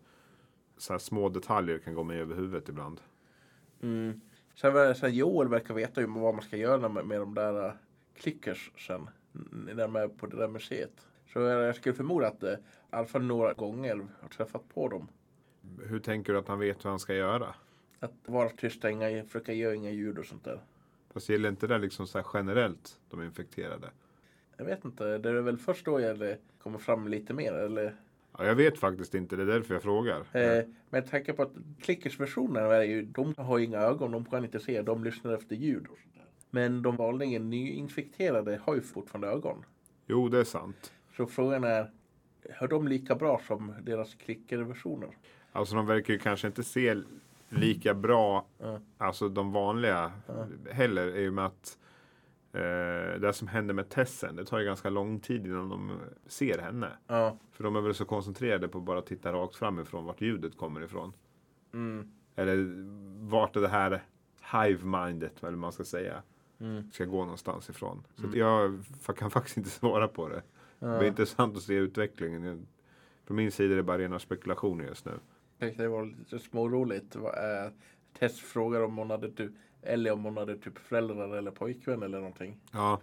så 0.77 0.93
här 0.93 0.97
små 0.97 1.29
detaljer 1.29 1.77
kan 1.77 1.93
gå 1.93 2.03
mig 2.03 2.19
över 2.19 2.35
huvudet 2.35 2.69
ibland. 2.69 3.01
Mm. 3.81 4.21
Sen, 4.55 4.95
sen 4.95 5.13
Joel 5.13 5.47
verkar 5.47 5.73
veta 5.73 6.01
ju 6.01 6.07
vad 6.07 6.33
man 6.35 6.43
ska 6.43 6.57
göra 6.57 6.89
med, 6.89 7.05
med 7.05 7.19
de 7.19 7.33
där 7.33 7.77
clickers 8.15 8.71
sen. 8.77 9.09
När 9.51 9.75
de 9.75 9.95
är 9.95 10.07
på 10.07 10.27
det 10.27 10.37
där 10.37 10.47
museet. 10.47 11.07
Så 11.33 11.39
jag, 11.39 11.63
jag 11.63 11.75
skulle 11.75 11.95
förmoda 11.95 12.27
att 12.27 12.43
i 12.43 12.57
alla 12.89 13.05
fall 13.05 13.23
några 13.23 13.53
gånger 13.53 14.07
har 14.21 14.29
träffat 14.29 14.69
på 14.73 14.87
dem. 14.87 15.07
Hur 15.83 15.99
tänker 15.99 16.33
du 16.33 16.39
att 16.39 16.47
han 16.47 16.59
vet 16.59 16.83
vad 16.83 16.91
han 16.91 16.99
ska 16.99 17.13
göra? 17.13 17.55
Att 17.99 18.13
vara 18.25 18.49
tysta, 18.49 18.89
inga, 18.89 19.23
försöka 19.23 19.53
göra 19.53 19.75
inga 19.75 19.91
ljud 19.91 20.17
och 20.17 20.25
sånt 20.25 20.43
där. 20.43 20.59
Fast 21.13 21.29
gäller 21.29 21.49
inte 21.49 21.67
det 21.67 21.77
liksom 21.77 22.07
så 22.07 22.23
generellt 22.33 22.99
de 23.09 23.23
infekterade? 23.23 23.89
Jag 24.57 24.65
vet 24.65 24.85
inte, 24.85 25.17
det 25.17 25.29
är 25.29 25.33
väl 25.33 25.57
först 25.57 25.85
då 25.85 25.99
jag 25.99 26.37
kommer 26.59 26.77
fram 26.77 27.07
lite 27.07 27.33
mer 27.33 27.53
eller? 27.53 27.95
Ja, 28.37 28.45
jag 28.45 28.55
vet 28.55 28.77
faktiskt 28.77 29.15
inte, 29.15 29.35
det 29.35 29.41
är 29.41 29.47
därför 29.47 29.73
jag 29.73 29.83
frågar. 29.83 30.25
Eh, 30.31 30.65
men 30.89 31.03
tanke 31.03 31.33
på 31.33 31.41
att 31.41 31.51
klickers-versionen 31.81 32.89
ju, 32.89 33.01
de 33.01 33.33
har 33.37 33.57
ju 33.57 33.65
inga 33.65 33.79
ögon, 33.79 34.11
de 34.11 34.25
kan 34.25 34.43
inte 34.43 34.59
se, 34.59 34.81
de 34.81 35.03
lyssnar 35.03 35.33
efter 35.33 35.55
ljud 35.55 35.87
och 35.87 35.97
sånt. 35.97 36.14
Men 36.55 36.81
de 36.81 36.95
vanligen 36.95 37.49
nyinfekterade 37.49 38.59
har 38.63 38.75
ju 38.75 38.81
fortfarande 38.81 39.27
ögon. 39.27 39.65
Jo, 40.07 40.29
det 40.29 40.39
är 40.39 40.43
sant. 40.43 40.93
Så 41.17 41.25
frågan 41.27 41.63
är, 41.63 41.91
hör 42.49 42.67
de 42.67 42.87
lika 42.87 43.15
bra 43.15 43.41
som 43.47 43.73
deras 43.83 44.15
klicker-versioner? 44.15 45.09
Alltså 45.51 45.75
de 45.75 45.85
verkar 45.85 46.13
ju 46.13 46.19
kanske 46.19 46.47
inte 46.47 46.63
se 46.63 46.95
lika 47.49 47.93
bra, 47.93 48.45
Ja. 48.57 48.79
alltså 48.97 49.29
de 49.29 49.51
vanliga 49.51 50.11
Ja. 50.27 50.47
heller, 50.71 51.17
i 51.17 51.29
och 51.29 51.33
med 51.33 51.45
att 51.45 51.77
eh, 52.53 53.19
det 53.21 53.31
som 53.33 53.47
händer 53.47 53.73
med 53.73 53.89
Tessen, 53.89 54.35
det 54.35 54.45
tar 54.45 54.59
ju 54.59 54.65
ganska 54.65 54.89
lång 54.89 55.19
tid 55.19 55.45
innan 55.45 55.69
de 55.69 55.91
ser 56.27 56.57
henne. 56.59 56.89
Ja. 57.07 57.37
För 57.51 57.63
de 57.63 57.75
är 57.75 57.81
väl 57.81 57.93
så 57.93 58.05
koncentrerade 58.05 58.67
på 58.67 58.77
att 58.77 58.83
bara 58.83 59.01
titta 59.01 59.33
rakt 59.33 59.55
framifrån 59.55 60.05
vart 60.05 60.21
ljudet 60.21 60.57
kommer 60.57 60.81
ifrån. 60.83 61.13
Mm. 61.73 62.11
Eller 62.35 62.65
vart 63.29 63.55
är 63.55 63.61
det 63.61 63.67
här 63.67 64.03
hive-mindet, 64.53 65.39
eller 65.39 65.51
vad 65.51 65.59
man 65.59 65.71
ska 65.71 65.83
säga, 65.83 66.21
Mm. 66.59 66.91
ska 66.91 67.05
gå 67.05 67.19
någonstans 67.21 67.69
ifrån. 67.69 68.03
Så 68.15 68.23
Mm. 68.27 68.39
jag 68.39 68.83
kan 69.17 69.31
faktiskt 69.37 69.57
inte 69.57 69.69
svara 69.69 70.07
på 70.07 70.29
det. 70.29 70.35
Det 70.79 70.85
Ja. 70.87 70.97
blir 70.97 71.07
intressant 71.07 71.57
att 71.57 71.63
se 71.63 71.73
utvecklingen. 71.73 72.67
På 73.25 73.33
min 73.33 73.51
sida 73.51 73.73
är 73.73 73.77
det 73.77 73.83
bara 73.83 73.97
rena 73.97 74.19
spekulationer 74.19 74.85
just 74.85 75.05
nu. 75.05 75.11
Jag 75.57 75.69
tyckte 75.69 75.83
det 75.83 75.89
var 75.89 76.05
lite 76.05 76.39
småroligt. 76.39 77.15
Är- 77.15 77.71
Tess 78.19 78.39
frågar 78.39 78.81
om 78.81 78.97
hon 78.97 79.09
hade 79.09 79.31
typ, 79.31 79.51
eller 79.81 80.11
om 80.11 80.23
hon 80.23 80.37
hade 80.37 80.57
typ 80.57 80.77
föräldrar 80.77 81.37
eller 81.37 81.51
pojkvän 81.51 82.03
eller 82.03 82.17
någonting. 82.17 82.57
Ja, 82.71 82.99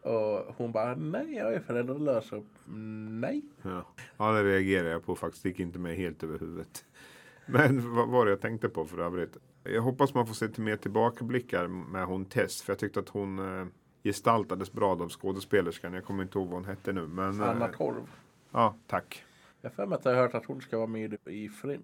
Och 0.00 0.54
hon 0.56 0.72
bara, 0.72 0.94
nej 0.94 1.34
jag 1.34 1.54
är 1.54 1.60
föräldralös. 1.60 2.32
Och, 2.32 2.44
"Mm, 2.68 3.20
nej. 3.20 3.42
ja. 3.62 3.84
ja 4.16 4.32
det 4.32 4.44
reagerar 4.44 4.88
jag 4.88 5.04
på 5.04 5.14
faktiskt. 5.16 5.42
Det 5.42 5.48
gick 5.48 5.60
inte 5.60 5.78
med 5.78 5.96
helt 5.96 6.22
över 6.22 6.38
huvudet. 6.38 6.84
Men 7.46 7.94
vad 7.94 8.08
var 8.08 8.24
det 8.24 8.30
jag 8.30 8.40
tänkte 8.40 8.68
på 8.68 8.84
för 8.86 8.98
övrigt? 8.98 9.36
Jag 9.74 9.82
hoppas 9.82 10.14
man 10.14 10.26
får 10.26 10.34
se 10.34 10.48
till 10.48 10.62
mer 10.62 10.76
tillbakablickar 10.76 11.66
med 11.68 12.04
hon 12.06 12.24
Tess. 12.24 12.62
För 12.62 12.72
jag 12.72 12.78
tyckte 12.78 13.00
att 13.00 13.08
hon 13.08 13.60
eh, 13.60 13.66
gestaltades 14.04 14.72
bra 14.72 14.90
av 14.90 15.08
skådespelerskan. 15.08 15.92
Jag 15.92 16.04
kommer 16.04 16.22
inte 16.22 16.38
ihåg 16.38 16.46
vad 16.48 16.54
hon 16.56 16.64
hette 16.64 16.92
nu. 16.92 17.06
Men, 17.06 17.40
eh, 17.40 17.48
Anna 17.48 17.68
Torv. 17.68 18.10
ja, 18.50 18.74
tack. 18.86 19.24
Jag 19.60 19.70
har 19.76 19.94
att 19.94 20.04
jag 20.04 20.12
har 20.14 20.22
hört 20.22 20.34
att 20.34 20.46
hon 20.46 20.60
ska 20.60 20.76
vara 20.76 20.86
med 20.86 21.16
i 21.24 21.48
Fringe. 21.48 21.82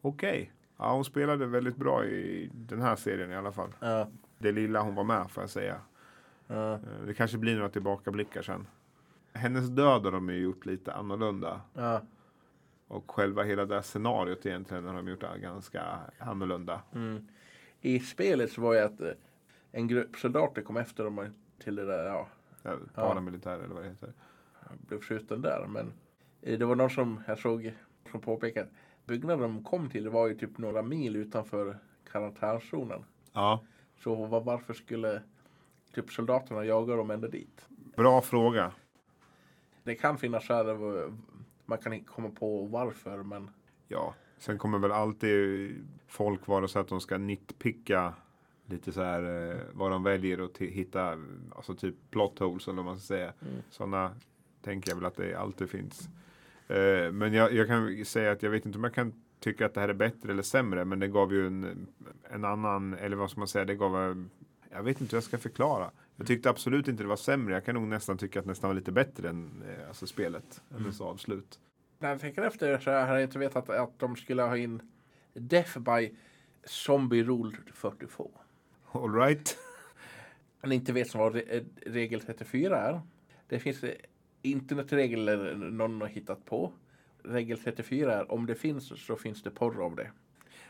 Okej. 0.00 0.52
Ja, 0.78 0.92
hon 0.92 1.04
spelade 1.04 1.46
väldigt 1.46 1.76
bra 1.76 2.04
i 2.04 2.50
den 2.54 2.80
här 2.82 2.96
serien 2.96 3.30
i 3.30 3.36
alla 3.36 3.52
fall. 3.52 3.70
Ja. 3.80 4.08
Det 4.38 4.52
lilla 4.52 4.82
hon 4.82 4.94
var 4.94 5.04
med 5.04 5.30
får 5.30 5.42
jag 5.42 5.50
säga. 5.50 5.80
Ja. 6.46 6.72
Eh, 6.74 6.80
Det 7.06 7.14
kanske 7.14 7.38
blir 7.38 7.54
några 7.56 7.68
tillbakablickar 7.68 8.42
sen. 8.42 8.66
Hennes 9.32 9.68
död 9.68 10.04
har 10.04 10.12
de 10.12 10.28
ju 10.28 10.36
gjort 10.38 10.66
lite 10.66 10.92
annorlunda. 10.92 11.60
Ja. 11.74 12.00
Och 12.90 13.10
själva 13.10 13.42
hela 13.42 13.64
det 13.64 13.74
här 13.74 13.82
scenariot 13.82 14.46
egentligen 14.46 14.84
har 14.84 14.94
de 14.94 15.08
gjort 15.08 15.24
ganska 15.40 15.82
annorlunda. 16.18 16.82
Mm. 16.94 17.28
I 17.80 18.00
spelet 18.00 18.52
så 18.52 18.60
var 18.60 18.74
det 18.74 18.84
att 18.84 19.00
eh, 19.00 19.12
en 19.72 19.88
grupp 19.88 20.16
soldater 20.16 20.62
kom 20.62 20.76
efter 20.76 21.04
dem 21.04 21.26
till 21.58 21.74
det 21.74 21.86
där, 21.86 22.04
ja, 22.04 22.28
Ja. 22.62 22.76
Paramilitär 22.94 23.58
eller 23.58 23.74
vad 23.74 23.82
det 23.82 23.88
heter. 23.88 24.12
blev 24.88 25.00
skjuten 25.00 25.42
där. 25.42 25.66
Men 25.68 25.92
eh, 26.42 26.58
det 26.58 26.64
var 26.64 26.74
någon 26.74 26.90
som 26.90 27.22
jag 27.26 27.38
såg 27.38 27.72
som 28.10 28.20
påpekade 28.20 28.66
att 28.66 29.06
byggnaden 29.06 29.40
de 29.40 29.64
kom 29.64 29.90
till 29.90 30.08
var 30.08 30.28
ju 30.28 30.34
typ 30.34 30.58
några 30.58 30.82
mil 30.82 31.16
utanför 31.16 31.78
karantänzonen. 32.12 33.04
Ja, 33.32 33.64
Så 33.98 34.14
var, 34.26 34.40
varför 34.40 34.74
skulle 34.74 35.22
typ 35.94 36.10
soldaterna 36.10 36.64
jaga 36.64 36.96
dem 36.96 37.10
ända 37.10 37.28
dit? 37.28 37.66
bra 37.96 38.20
fråga. 38.20 38.72
Det 39.82 39.94
kan 39.94 40.18
finnas 40.18 40.46
så 40.46 40.54
här, 40.54 40.64
man 41.70 41.78
kan 41.78 41.92
inte 41.92 42.08
komma 42.08 42.30
på 42.30 42.64
varför 42.64 43.22
men 43.22 43.50
Ja, 43.88 44.14
sen 44.38 44.58
kommer 44.58 44.78
väl 44.78 44.92
alltid 44.92 45.74
folk 46.06 46.46
vara 46.46 46.68
så 46.68 46.78
att 46.78 46.88
de 46.88 47.00
ska 47.00 47.18
nitpicka 47.18 48.14
lite 48.66 48.92
så 48.92 49.02
här 49.02 49.50
eh, 49.50 49.56
vad 49.72 49.90
de 49.90 50.02
väljer 50.02 50.38
att 50.44 50.58
ti- 50.58 50.70
hitta, 50.70 51.18
alltså 51.56 51.74
typ 51.74 51.94
plot 52.10 52.38
holes 52.38 52.66
eller 52.68 52.76
vad 52.76 52.84
man 52.84 52.98
ska 52.98 53.06
säga. 53.06 53.32
Mm. 53.42 53.54
Sådana 53.70 54.10
tänker 54.62 54.90
jag 54.90 54.96
väl 54.96 55.04
att 55.06 55.16
det 55.16 55.34
alltid 55.34 55.70
finns. 55.70 56.08
Eh, 56.68 57.12
men 57.12 57.32
jag, 57.32 57.52
jag 57.52 57.66
kan 57.66 58.04
säga 58.04 58.32
att 58.32 58.42
jag 58.42 58.50
vet 58.50 58.66
inte 58.66 58.78
om 58.78 58.84
jag 58.84 58.94
kan 58.94 59.12
tycka 59.40 59.66
att 59.66 59.74
det 59.74 59.80
här 59.80 59.88
är 59.88 59.94
bättre 59.94 60.32
eller 60.32 60.42
sämre, 60.42 60.84
men 60.84 60.98
det 60.98 61.08
gav 61.08 61.32
ju 61.32 61.46
en, 61.46 61.86
en 62.30 62.44
annan, 62.44 62.94
eller 62.94 63.16
vad 63.16 63.30
ska 63.30 63.40
man 63.40 63.48
säga, 63.48 63.64
det 63.64 63.74
gav, 63.74 63.96
en- 63.96 64.30
jag 64.70 64.82
vet 64.82 65.00
inte 65.00 65.12
hur 65.12 65.16
jag 65.16 65.24
ska 65.24 65.38
förklara. 65.38 65.90
Jag 66.20 66.26
tyckte 66.26 66.50
absolut 66.50 66.88
inte 66.88 67.02
det 67.02 67.08
var 67.08 67.16
sämre, 67.16 67.54
jag 67.54 67.64
kan 67.64 67.74
nog 67.74 67.86
nästan 67.88 68.18
tycka 68.18 68.38
att 68.38 68.44
det 68.44 68.50
nästan 68.50 68.68
var 68.70 68.74
lite 68.74 68.92
bättre 68.92 69.28
än 69.28 69.62
eh, 69.68 69.88
alltså 69.88 70.06
spelet, 70.06 70.62
än 70.76 70.82
dess 70.84 71.00
avslut. 71.00 71.60
när 71.98 72.08
jag 72.08 72.20
tänker 72.20 72.42
efter 72.42 72.78
så 72.78 72.90
har 72.90 73.14
jag 73.14 73.22
inte 73.22 73.38
vetat 73.38 73.70
att 73.70 73.98
de 73.98 74.16
skulle 74.16 74.42
ha 74.42 74.56
in 74.56 74.82
Death 75.34 75.78
by 75.78 76.14
Zombie 76.64 77.22
Rule 77.24 77.56
42. 77.74 78.30
All 78.92 79.14
right. 79.14 79.58
Om 80.62 80.68
ni 80.68 80.74
inte 80.74 80.92
vet 80.92 81.14
vad 81.14 81.34
re- 81.34 81.56
eh, 81.56 81.90
regel 81.90 82.20
34 82.20 82.76
är. 82.76 83.00
Det 83.48 83.58
finns 83.58 83.84
eh, 83.84 83.94
internetregler 84.42 85.54
någon 85.54 86.00
har 86.00 86.08
hittat 86.08 86.44
på. 86.44 86.72
Regel 87.22 87.58
34 87.58 88.14
är 88.14 88.32
om 88.32 88.46
det 88.46 88.54
finns 88.54 89.06
så 89.06 89.16
finns 89.16 89.42
det 89.42 89.50
porr 89.50 89.84
av 89.84 89.96
det. 89.96 90.10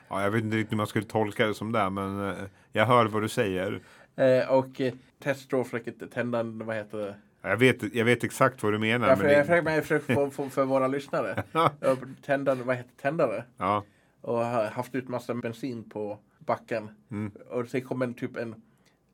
Ja, 0.08 0.22
jag 0.22 0.30
vet 0.30 0.44
inte 0.44 0.56
riktigt 0.56 0.72
hur 0.72 0.76
man 0.76 0.86
skulle 0.86 1.04
tolka 1.04 1.46
det 1.46 1.54
som 1.54 1.72
det, 1.72 1.90
men 1.90 2.34
jag 2.72 2.86
hör 2.86 3.06
vad 3.06 3.22
du 3.22 3.28
säger. 3.28 3.82
Eh, 4.16 4.48
och 4.50 4.80
eh, 4.80 4.94
test 5.18 5.50
då 5.50 5.64
försöker 5.64 5.92
tända 6.06 6.40
en, 6.40 6.66
vad 6.66 6.76
heter 6.76 6.98
det? 6.98 7.14
Jag 7.42 7.56
vet, 7.56 7.94
jag 7.94 8.04
vet 8.04 8.24
exakt 8.24 8.62
vad 8.62 8.72
du 8.72 8.78
menar. 8.78 9.06
Ja, 9.08 9.12
men 9.12 9.18
för, 9.20 9.24
det- 9.28 9.32
jag 9.32 9.46
försöker, 9.46 9.70
jag 9.70 9.82
försöker 9.82 10.14
få, 10.14 10.30
få, 10.30 10.48
för 10.48 10.64
våra 10.64 10.86
lyssnare. 10.88 11.42
Tända, 12.22 12.54
vad 12.54 12.76
heter 12.76 12.90
tändare? 13.02 13.44
ja, 13.56 13.84
Och 14.20 14.36
har 14.38 14.64
haft 14.64 14.94
ut 14.94 15.08
massa 15.08 15.34
bensin 15.34 15.90
på 15.90 16.18
backen. 16.38 16.90
Mm. 17.10 17.32
Och 17.50 17.68
så 17.68 17.80
kom 17.80 18.02
en 18.02 18.14
typ 18.14 18.36
en 18.36 18.62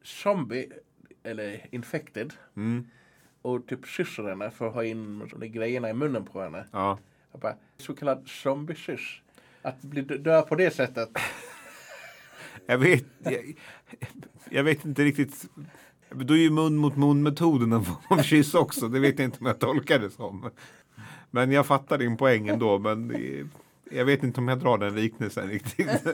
zombie, 0.03 0.69
eller 1.23 1.67
infected. 1.71 2.33
mm, 2.57 2.87
Och 3.43 3.67
typ 3.67 3.87
kysser 3.87 4.23
henne 4.23 4.51
för 4.51 4.69
att 4.69 4.75
ha 4.75 4.85
in 4.85 5.31
grejerna 5.41 5.91
i 5.91 5.93
munnen 5.93 6.25
på 6.25 6.41
henne. 6.43 6.65
ja. 6.73 6.99
Bara, 7.41 7.55
så 7.77 7.95
kallad 7.95 8.29
zombie-kyss. 8.29 9.21
Att 9.63 9.83
bli 9.83 10.03
dö 10.03 10.43
på 10.43 10.55
det 10.55 10.71
sättet. 10.71 11.09
Jag 12.67 12.79
vet, 12.79 13.05
jag, 13.19 13.57
jag 14.51 14.65
vet 14.65 14.85
inte 14.85 15.05
riktigt. 15.05 15.51
Då 16.11 16.35
är 16.35 16.39
ju 16.39 16.51
mun 16.51 16.77
mot 16.77 16.97
mun 16.97 17.23
metoden 17.23 17.73
en 17.73 17.85
form 17.85 18.19
av 18.19 18.23
kyss 18.23 18.55
också. 18.55 18.89
Det 18.89 19.01
vet 19.01 19.19
jag 19.19 19.27
inte 19.27 19.39
om 19.41 19.47
jag 19.47 19.59
tolkar 19.59 19.99
det 19.99 20.11
som. 20.11 20.51
Men 21.31 21.53
jag 21.53 21.67
fattar 21.67 21.99
din 21.99 22.17
poäng 22.17 22.49
ändå. 22.49 22.79
Men 22.79 23.13
jag 23.91 24.05
vet 24.05 24.23
inte 24.23 24.41
om 24.41 24.49
jag 24.49 24.59
drar 24.59 24.79
den 24.79 24.95
liknelsen 24.95 25.49
riktigt. 25.49 26.07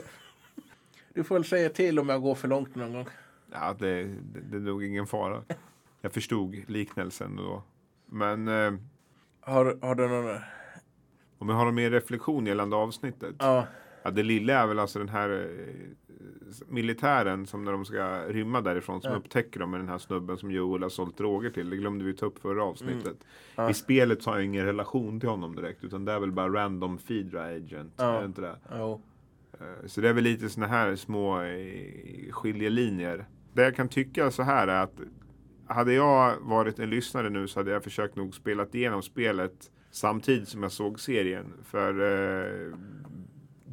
Du 1.13 1.23
får 1.23 1.35
väl 1.35 1.45
säga 1.45 1.69
till 1.69 1.99
om 1.99 2.09
jag 2.09 2.21
går 2.21 2.35
för 2.35 2.47
långt 2.47 2.75
någon 2.75 2.93
gång. 2.93 3.07
Ja, 3.51 3.75
det, 3.79 4.03
det, 4.03 4.39
det 4.51 4.57
är 4.57 4.61
nog 4.61 4.83
ingen 4.83 5.07
fara. 5.07 5.41
Jag 6.01 6.13
förstod 6.13 6.55
liknelsen 6.67 7.35
då. 7.35 7.63
Men 8.05 8.47
eh, 8.47 8.73
Har, 9.39 9.77
har 9.81 9.95
du 9.95 10.07
någon... 10.07 10.37
om 11.37 11.49
jag 11.49 11.55
har 11.55 11.65
någon 11.65 11.75
mer 11.75 11.91
reflektion 11.91 12.45
gällande 12.45 12.75
avsnittet. 12.75 13.35
Ja. 13.39 13.67
Ja, 14.03 14.11
det 14.11 14.23
lilla 14.23 14.53
är 14.53 14.67
väl 14.67 14.79
alltså 14.79 14.99
den 14.99 15.09
här 15.09 15.29
eh, 15.29 16.57
militären 16.67 17.45
som 17.45 17.63
när 17.65 17.71
de 17.71 17.85
ska 17.85 18.23
rymma 18.27 18.61
därifrån 18.61 19.01
som 19.01 19.11
Ja. 19.11 19.17
upptäcker 19.17 19.59
dem 19.59 19.71
med 19.71 19.79
den 19.79 19.89
här 19.89 19.97
snubben 19.97 20.37
som 20.37 20.51
Joel 20.51 20.81
har 20.83 20.89
sålt 20.89 21.17
droger 21.17 21.49
till. 21.49 21.69
Det 21.69 21.77
glömde 21.77 22.05
vi 22.05 22.13
ta 22.13 22.25
upp 22.25 22.39
förra 22.39 22.63
avsnittet. 22.63 23.05
Mm. 23.05 23.17
Ja. 23.55 23.69
I 23.69 23.73
spelet 23.73 24.23
så 24.23 24.29
har 24.29 24.37
jag 24.37 24.45
ingen 24.45 24.65
relation 24.65 25.19
till 25.19 25.29
honom 25.29 25.55
direkt 25.55 25.83
utan 25.83 26.05
det 26.05 26.11
är 26.11 26.19
väl 26.19 26.31
bara 26.31 26.49
random 26.63 26.97
Fidra 26.97 27.43
agent. 27.45 27.93
Ja. 27.97 28.15
Är 28.15 28.19
det 28.19 28.25
inte 28.25 28.41
det? 28.41 28.55
Jo. 28.71 29.01
Eh, 29.59 29.85
Så 29.87 30.01
det 30.01 30.09
är 30.09 30.13
väl 30.13 30.23
lite 30.23 30.49
såna 30.49 30.67
här 30.67 30.95
små 30.95 31.41
eh, 31.41 32.31
skiljelinjer. 32.31 33.25
Det 33.53 33.63
jag 33.63 33.75
kan 33.75 33.89
tycka 33.89 34.31
så 34.31 34.43
här 34.43 34.67
är 34.67 34.83
att 34.83 34.99
hade 35.67 35.93
jag 35.93 36.35
varit 36.41 36.79
en 36.79 36.89
lyssnare 36.89 37.29
nu 37.29 37.47
så 37.47 37.59
hade 37.59 37.71
jag 37.71 37.83
försökt 37.83 38.15
nog 38.15 38.35
spelat 38.35 38.75
igenom 38.75 39.01
spelet 39.01 39.71
samtidigt 39.91 40.47
som 40.49 40.63
jag 40.63 40.71
såg 40.71 40.99
serien. 40.99 41.53
För 41.63 41.89
eh, 42.01 42.77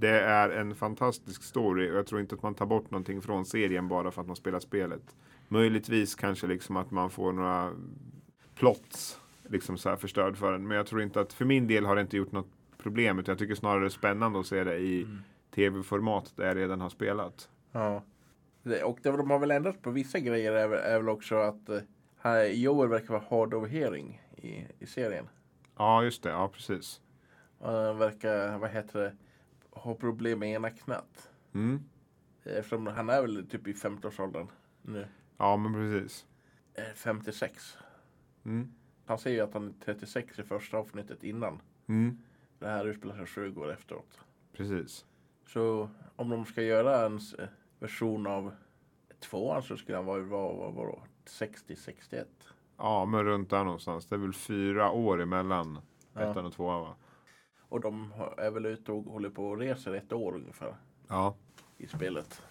det 0.00 0.21
är 0.21 0.49
en 0.50 0.75
fantastisk 0.75 1.42
story 1.42 1.90
och 1.90 1.95
jag 1.97 2.07
tror 2.07 2.21
inte 2.21 2.35
att 2.35 2.42
man 2.42 2.54
tar 2.54 2.66
bort 2.66 2.90
någonting 2.90 3.23
från 3.23 3.45
serien 3.45 3.88
bara 3.88 4.11
för 4.11 4.21
att 4.21 4.26
man 4.26 4.37
spelar 4.37 4.61
spelet. 4.61 5.16
Möjligtvis 5.49 6.14
kanske 6.14 6.47
liksom 6.47 6.76
att 6.76 6.90
man 6.90 7.11
får 7.11 7.33
några 7.33 7.73
plots 8.54 9.21
liksom 9.49 9.78
så 9.78 9.88
här 9.88 9.97
förstörd 9.97 10.37
för 10.37 10.52
en. 10.52 10.69
Men 10.69 10.76
jag 10.76 10.87
tror 10.87 11.02
inte 11.02 11.21
att, 11.21 11.33
för 11.33 11.45
min 11.45 11.66
del 11.66 11.87
har 11.87 11.95
det 11.97 12.02
inte 12.02 12.16
gjort 12.16 12.33
något 12.33 12.49
problem. 12.78 13.19
Utan 13.19 13.33
jag 13.33 13.38
tycker 13.38 13.54
snarare 13.54 13.80
det 13.80 13.87
är 13.87 13.88
spännande 13.88 14.40
att 14.40 14.47
se 14.47 14.64
det 14.64 14.76
i 14.76 15.02
Mm. 15.02 15.23
tv-format 15.54 16.33
där 16.37 16.47
jag 16.47 16.57
redan 16.57 16.80
har 16.80 16.88
spelat. 16.88 17.49
Ja. 17.73 18.02
Och 18.85 18.99
det, 19.02 19.11
de 19.11 19.30
har 19.30 19.38
väl 19.38 19.50
ändrat 19.50 19.83
på 19.83 19.90
vissa 19.90 20.19
grejer 20.19 20.52
är, 20.52 20.71
är 20.71 20.99
väl 20.99 21.09
också 21.09 21.37
att 21.37 21.69
eh, 21.69 21.78
här, 22.19 22.45
Joel 22.45 22.88
verkar 22.88 23.09
vara 23.14 23.25
hard 23.30 23.54
of 23.54 23.69
hearing 23.69 24.23
i, 24.37 24.66
i 24.78 24.87
serien. 24.87 25.28
Ja, 25.76 26.02
just 26.04 26.23
det. 26.23 26.30
Ja, 26.30 26.49
precis. 26.49 27.00
Han 27.61 27.99
verkar, 27.99 28.59
vad 28.59 28.71
heter 28.71 29.00
det, 29.00 29.16
ha 29.71 29.95
problem 29.95 30.39
med 30.39 30.53
ena 30.53 30.71
knät. 30.71 31.31
Mm. 31.55 31.81
Eftersom 32.45 32.87
han 32.87 33.09
är 33.11 33.23
väl 33.23 33.47
typ 33.47 33.67
i 33.69 33.73
50-årsåldern 33.73 34.47
nu. 34.83 35.07
Ja, 35.39 35.57
men 35.57 35.73
precis. 35.73 36.27
Eh, 36.75 36.95
56. 36.95 37.77
Mm. 38.45 38.73
Han 39.07 39.19
säger 39.19 39.37
ju 39.37 39.43
att 39.43 39.55
han 39.55 39.69
är 39.69 39.73
36 39.85 40.39
i 40.39 40.43
första 40.43 40.77
avsnittet 40.77 41.25
innan. 41.25 41.61
Mm. 41.87 42.19
Det 42.59 42.67
här 42.69 42.85
utspelar 42.85 43.17
sig 43.17 43.27
20 43.27 43.61
år 43.61 43.73
efteråt. 43.73 44.21
Precis. 44.53 45.05
Så 45.47 45.91
om 46.17 46.29
de 46.29 46.45
ska 46.45 46.62
göra 46.62 47.07
en 47.07 47.17
s- 47.17 47.35
version 47.79 48.27
av 48.27 48.53
tvåan 49.21 49.62
så 49.62 49.77
skulle 49.77 49.97
han 49.97 50.07
vara, 50.07 50.23
vara, 50.23 50.53
vara, 50.53 50.71
vara 50.71 50.99
60-61. 51.27 52.25
Ja, 52.77 53.05
men 53.05 53.25
runt 53.25 53.50
där 53.50 53.65
någonstans. 53.65 54.07
Det 54.07 54.15
är 54.15 54.19
väl 54.19 54.33
fyra 54.33 54.91
år 54.91 55.21
emellan 55.23 55.79
Ja. 56.15 56.21
ettan 56.21 56.47
och 56.47 56.53
tvåan 56.53 56.81
va? 56.81 56.95
Och 57.71 57.81
de 57.81 58.12
är 58.39 58.50
väl 58.50 58.67
ute 58.67 58.93
och 58.93 59.05
håller 59.05 59.31
på 59.31 59.47
och 59.49 59.59
reser 59.59 59.95
ett 59.95 60.12
år 60.12 60.35
ungefär 60.35 60.75
Ja. 61.09 61.35
i 61.79 61.87
spelet. 61.87 62.43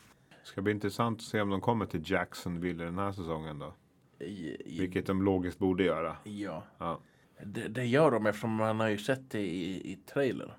Ska 0.44 0.62
bli 0.62 0.72
intressant 0.74 1.18
att 1.20 1.24
se 1.26 1.42
om 1.42 1.50
de 1.50 1.62
kommer 1.62 1.86
till 1.86 2.12
Jacksonville 2.12 2.84
den 2.84 2.98
här 2.98 3.12
säsongen 3.12 3.60
då. 3.60 3.74
I, 4.20 4.58
i, 4.76 4.80
Vilket 4.80 5.06
de 5.06 5.22
logiskt 5.22 5.60
borde 5.60 5.84
göra. 5.84 6.18
Ja, 6.24 6.64
Ja. 6.78 7.00
det, 7.44 7.68
det 7.68 7.86
gör 7.86 8.12
de 8.12 8.26
eftersom 8.26 8.56
man 8.56 8.80
har 8.80 8.88
ju 8.88 8.98
sett 8.98 9.32
det 9.32 9.42
i, 9.42 9.92
i 9.92 9.96
trailer. 9.96 10.54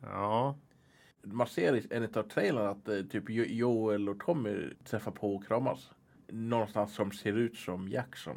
Ja. 0.00 0.56
Man 1.22 1.46
ser 1.46 1.76
i 1.76 1.86
en 1.90 2.04
av 2.04 2.22
trailern 2.22 2.66
att 2.66 2.88
eh, 2.88 3.00
typ 3.02 3.24
Jo- 3.28 3.44
Joel 3.48 4.08
och 4.08 4.20
Tommy 4.20 4.56
träffar 4.84 5.10
på 5.12 5.34
och 5.36 5.46
kramas. 5.46 5.90
Någonstans 6.28 6.94
som 6.94 7.12
ser 7.12 7.32
ut 7.32 7.56
som 7.56 7.88
Jackson. 7.88 8.36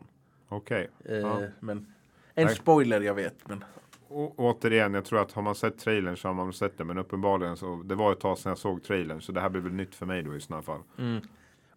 Okej. 0.49 0.89
Eh, 1.05 1.15
Ja. 1.17 1.41
Men 1.59 1.93
en 2.33 2.49
spoiler 2.49 3.01
jag 3.01 3.13
vet. 3.15 3.47
Men 3.47 3.63
Å- 4.09 4.33
Återigen, 4.37 4.93
jag 4.93 5.05
tror 5.05 5.21
att 5.21 5.31
har 5.31 5.41
man 5.41 5.55
sett 5.55 5.77
trailern 5.77 6.17
så 6.17 6.27
har 6.27 6.35
man 6.35 6.53
sett 6.53 6.77
det. 6.77 6.83
Men 6.83 6.97
uppenbarligen 6.97 7.57
så. 7.57 7.75
Det 7.83 7.95
var 7.95 8.11
ett 8.11 8.19
tag 8.19 8.37
sedan 8.37 8.49
jag 8.49 8.57
såg 8.57 8.83
trailern. 8.83 9.21
Så 9.21 9.31
det 9.31 9.41
här 9.41 9.49
blir 9.49 9.61
väl 9.61 9.73
nytt 9.73 9.95
för 9.95 10.05
mig 10.05 10.23
då 10.23 10.35
i 10.35 10.39
sådana 10.41 10.61
fall. 10.63 10.81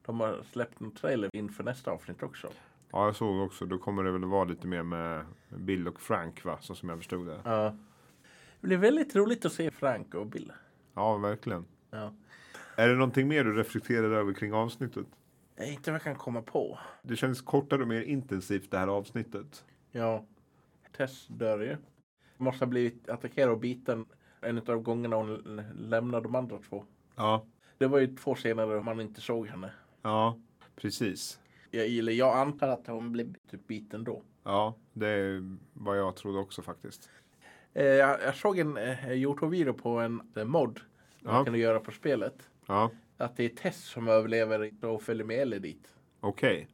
de 0.06 0.20
har 0.20 0.42
släppt 0.52 0.80
en 0.80 0.90
trailer 0.90 1.30
inför 1.32 1.64
nästa 1.64 1.90
avsnitt 1.90 2.22
också. 2.22 2.48
Ja, 2.92 3.04
jag 3.04 3.16
såg 3.16 3.40
också. 3.40 3.66
Då 3.66 3.78
kommer 3.78 4.04
det 4.04 4.10
väl 4.12 4.24
vara 4.24 4.44
lite 4.44 4.66
mer 4.66 4.82
med 4.82 5.24
Bill 5.48 5.88
och 5.88 6.00
Frank 6.00 6.44
va? 6.44 6.58
Så 6.60 6.74
som 6.74 6.88
jag 6.88 6.98
förstod 6.98 7.26
det. 7.26 7.40
Ja. 7.44 7.76
Det 8.60 8.66
blir 8.66 8.76
väldigt 8.76 9.16
roligt 9.16 9.44
att 9.44 9.52
se 9.52 9.70
Frank 9.70 10.14
och 10.14 10.26
Bill. 10.26 10.52
Ja, 10.94 11.16
verkligen. 11.16 11.64
Ja. 11.90 12.12
Är 12.76 12.88
det 12.88 12.94
någonting 12.94 13.28
mer 13.28 13.44
du 13.44 13.54
reflekterar 13.56 14.10
över 14.10 14.32
kring 14.32 14.52
avsnittet? 14.52 15.06
Inte 15.60 15.90
vad 15.90 15.94
jag 15.94 16.02
kan 16.02 16.14
komma 16.16 16.42
på. 16.42 16.78
Det 17.02 17.16
känns 17.16 17.42
kortare 17.42 17.82
och 17.82 17.88
mer 17.88 18.02
intensivt 18.02 18.70
det 18.70 18.78
här 18.78 18.88
avsnittet. 18.88 19.64
Ja. 19.92 20.24
Tess 20.96 21.26
dör 21.26 21.60
ju. 21.60 21.76
Måste 22.42 22.64
ha 22.64 22.70
blivit 22.70 23.08
attackerad 23.08 23.50
och 23.50 23.58
biten 23.58 24.06
en 24.40 24.58
av 24.58 24.78
gångerna 24.82 25.16
hon 25.16 25.62
lämnade 25.76 26.22
de 26.22 26.34
andra 26.34 26.58
två. 26.58 26.84
Ja, 27.16 27.46
Det 27.78 27.86
var 27.86 27.98
ju 27.98 28.16
två 28.16 28.34
scener 28.34 28.66
där 28.66 28.80
man 28.82 29.00
inte 29.00 29.20
såg 29.20 29.46
henne. 29.46 29.70
ja, 30.02 30.38
precis. 30.76 31.40
Jag, 31.70 31.86
eller 31.86 32.12
jag 32.12 32.36
antar 32.36 32.68
att 32.68 32.86
hon 32.86 33.12
blev 33.12 33.34
typ 33.50 33.66
biten 33.66 34.04
då. 34.04 34.22
Ja, 34.44 34.74
det 34.92 35.06
är 35.08 35.56
vad 35.72 35.98
jag 35.98 36.16
trodde 36.16 36.38
också 36.38 36.62
faktiskt. 36.62 37.10
Eh, 37.74 37.84
jag, 37.84 38.22
jag 38.22 38.36
såg 38.36 38.58
en 38.58 38.76
eh, 38.76 39.12
Youtube-video 39.12 39.72
på 39.72 39.88
en 39.98 40.22
eh, 40.36 40.44
mod. 40.44 40.80
Man 41.20 41.34
Ja. 41.34 41.44
kan 41.44 41.54
göra 41.58 41.80
på 41.80 41.90
spelet. 41.92 42.48
Ja, 42.66 42.90
Att 43.16 43.36
det 43.36 43.44
är 43.44 43.48
Tess 43.48 43.84
som 43.84 44.08
överlever 44.08 44.84
och 44.84 45.02
följer 45.02 45.24
med 45.26 45.38
Ellie 45.38 45.58
dit. 45.58 45.94
okej. 46.20 46.68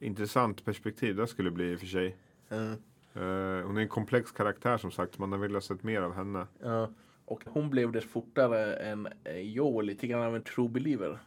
Intressant 0.00 0.64
perspektiv 0.64 1.16
det 1.16 1.26
skulle 1.26 1.50
bli 1.50 1.64
i 1.72 1.74
och 1.76 1.80
för 1.80 1.86
sig. 1.86 2.16
Mm. 2.48 2.82
Eh, 3.14 3.66
hon 3.66 3.76
är 3.76 3.80
en 3.80 3.88
komplex 3.88 4.32
karaktär 4.32 4.78
som 4.78 4.90
sagt. 4.90 5.18
Man 5.18 5.32
har 5.32 5.38
velat 5.38 5.64
sett 5.64 5.82
mer 5.82 6.02
av 6.02 6.14
henne. 6.14 6.46
Ja. 6.62 6.90
Och 7.24 7.42
hon 7.46 7.70
blev 7.70 7.92
det 7.92 8.00
fortare 8.00 8.74
än 8.74 9.08
eh, 9.24 9.40
Joel, 9.40 9.86
lite 9.86 10.06
grann 10.06 10.22
av 10.22 10.36
en 10.36 10.42
true 10.42 10.68
believer. 10.68 11.18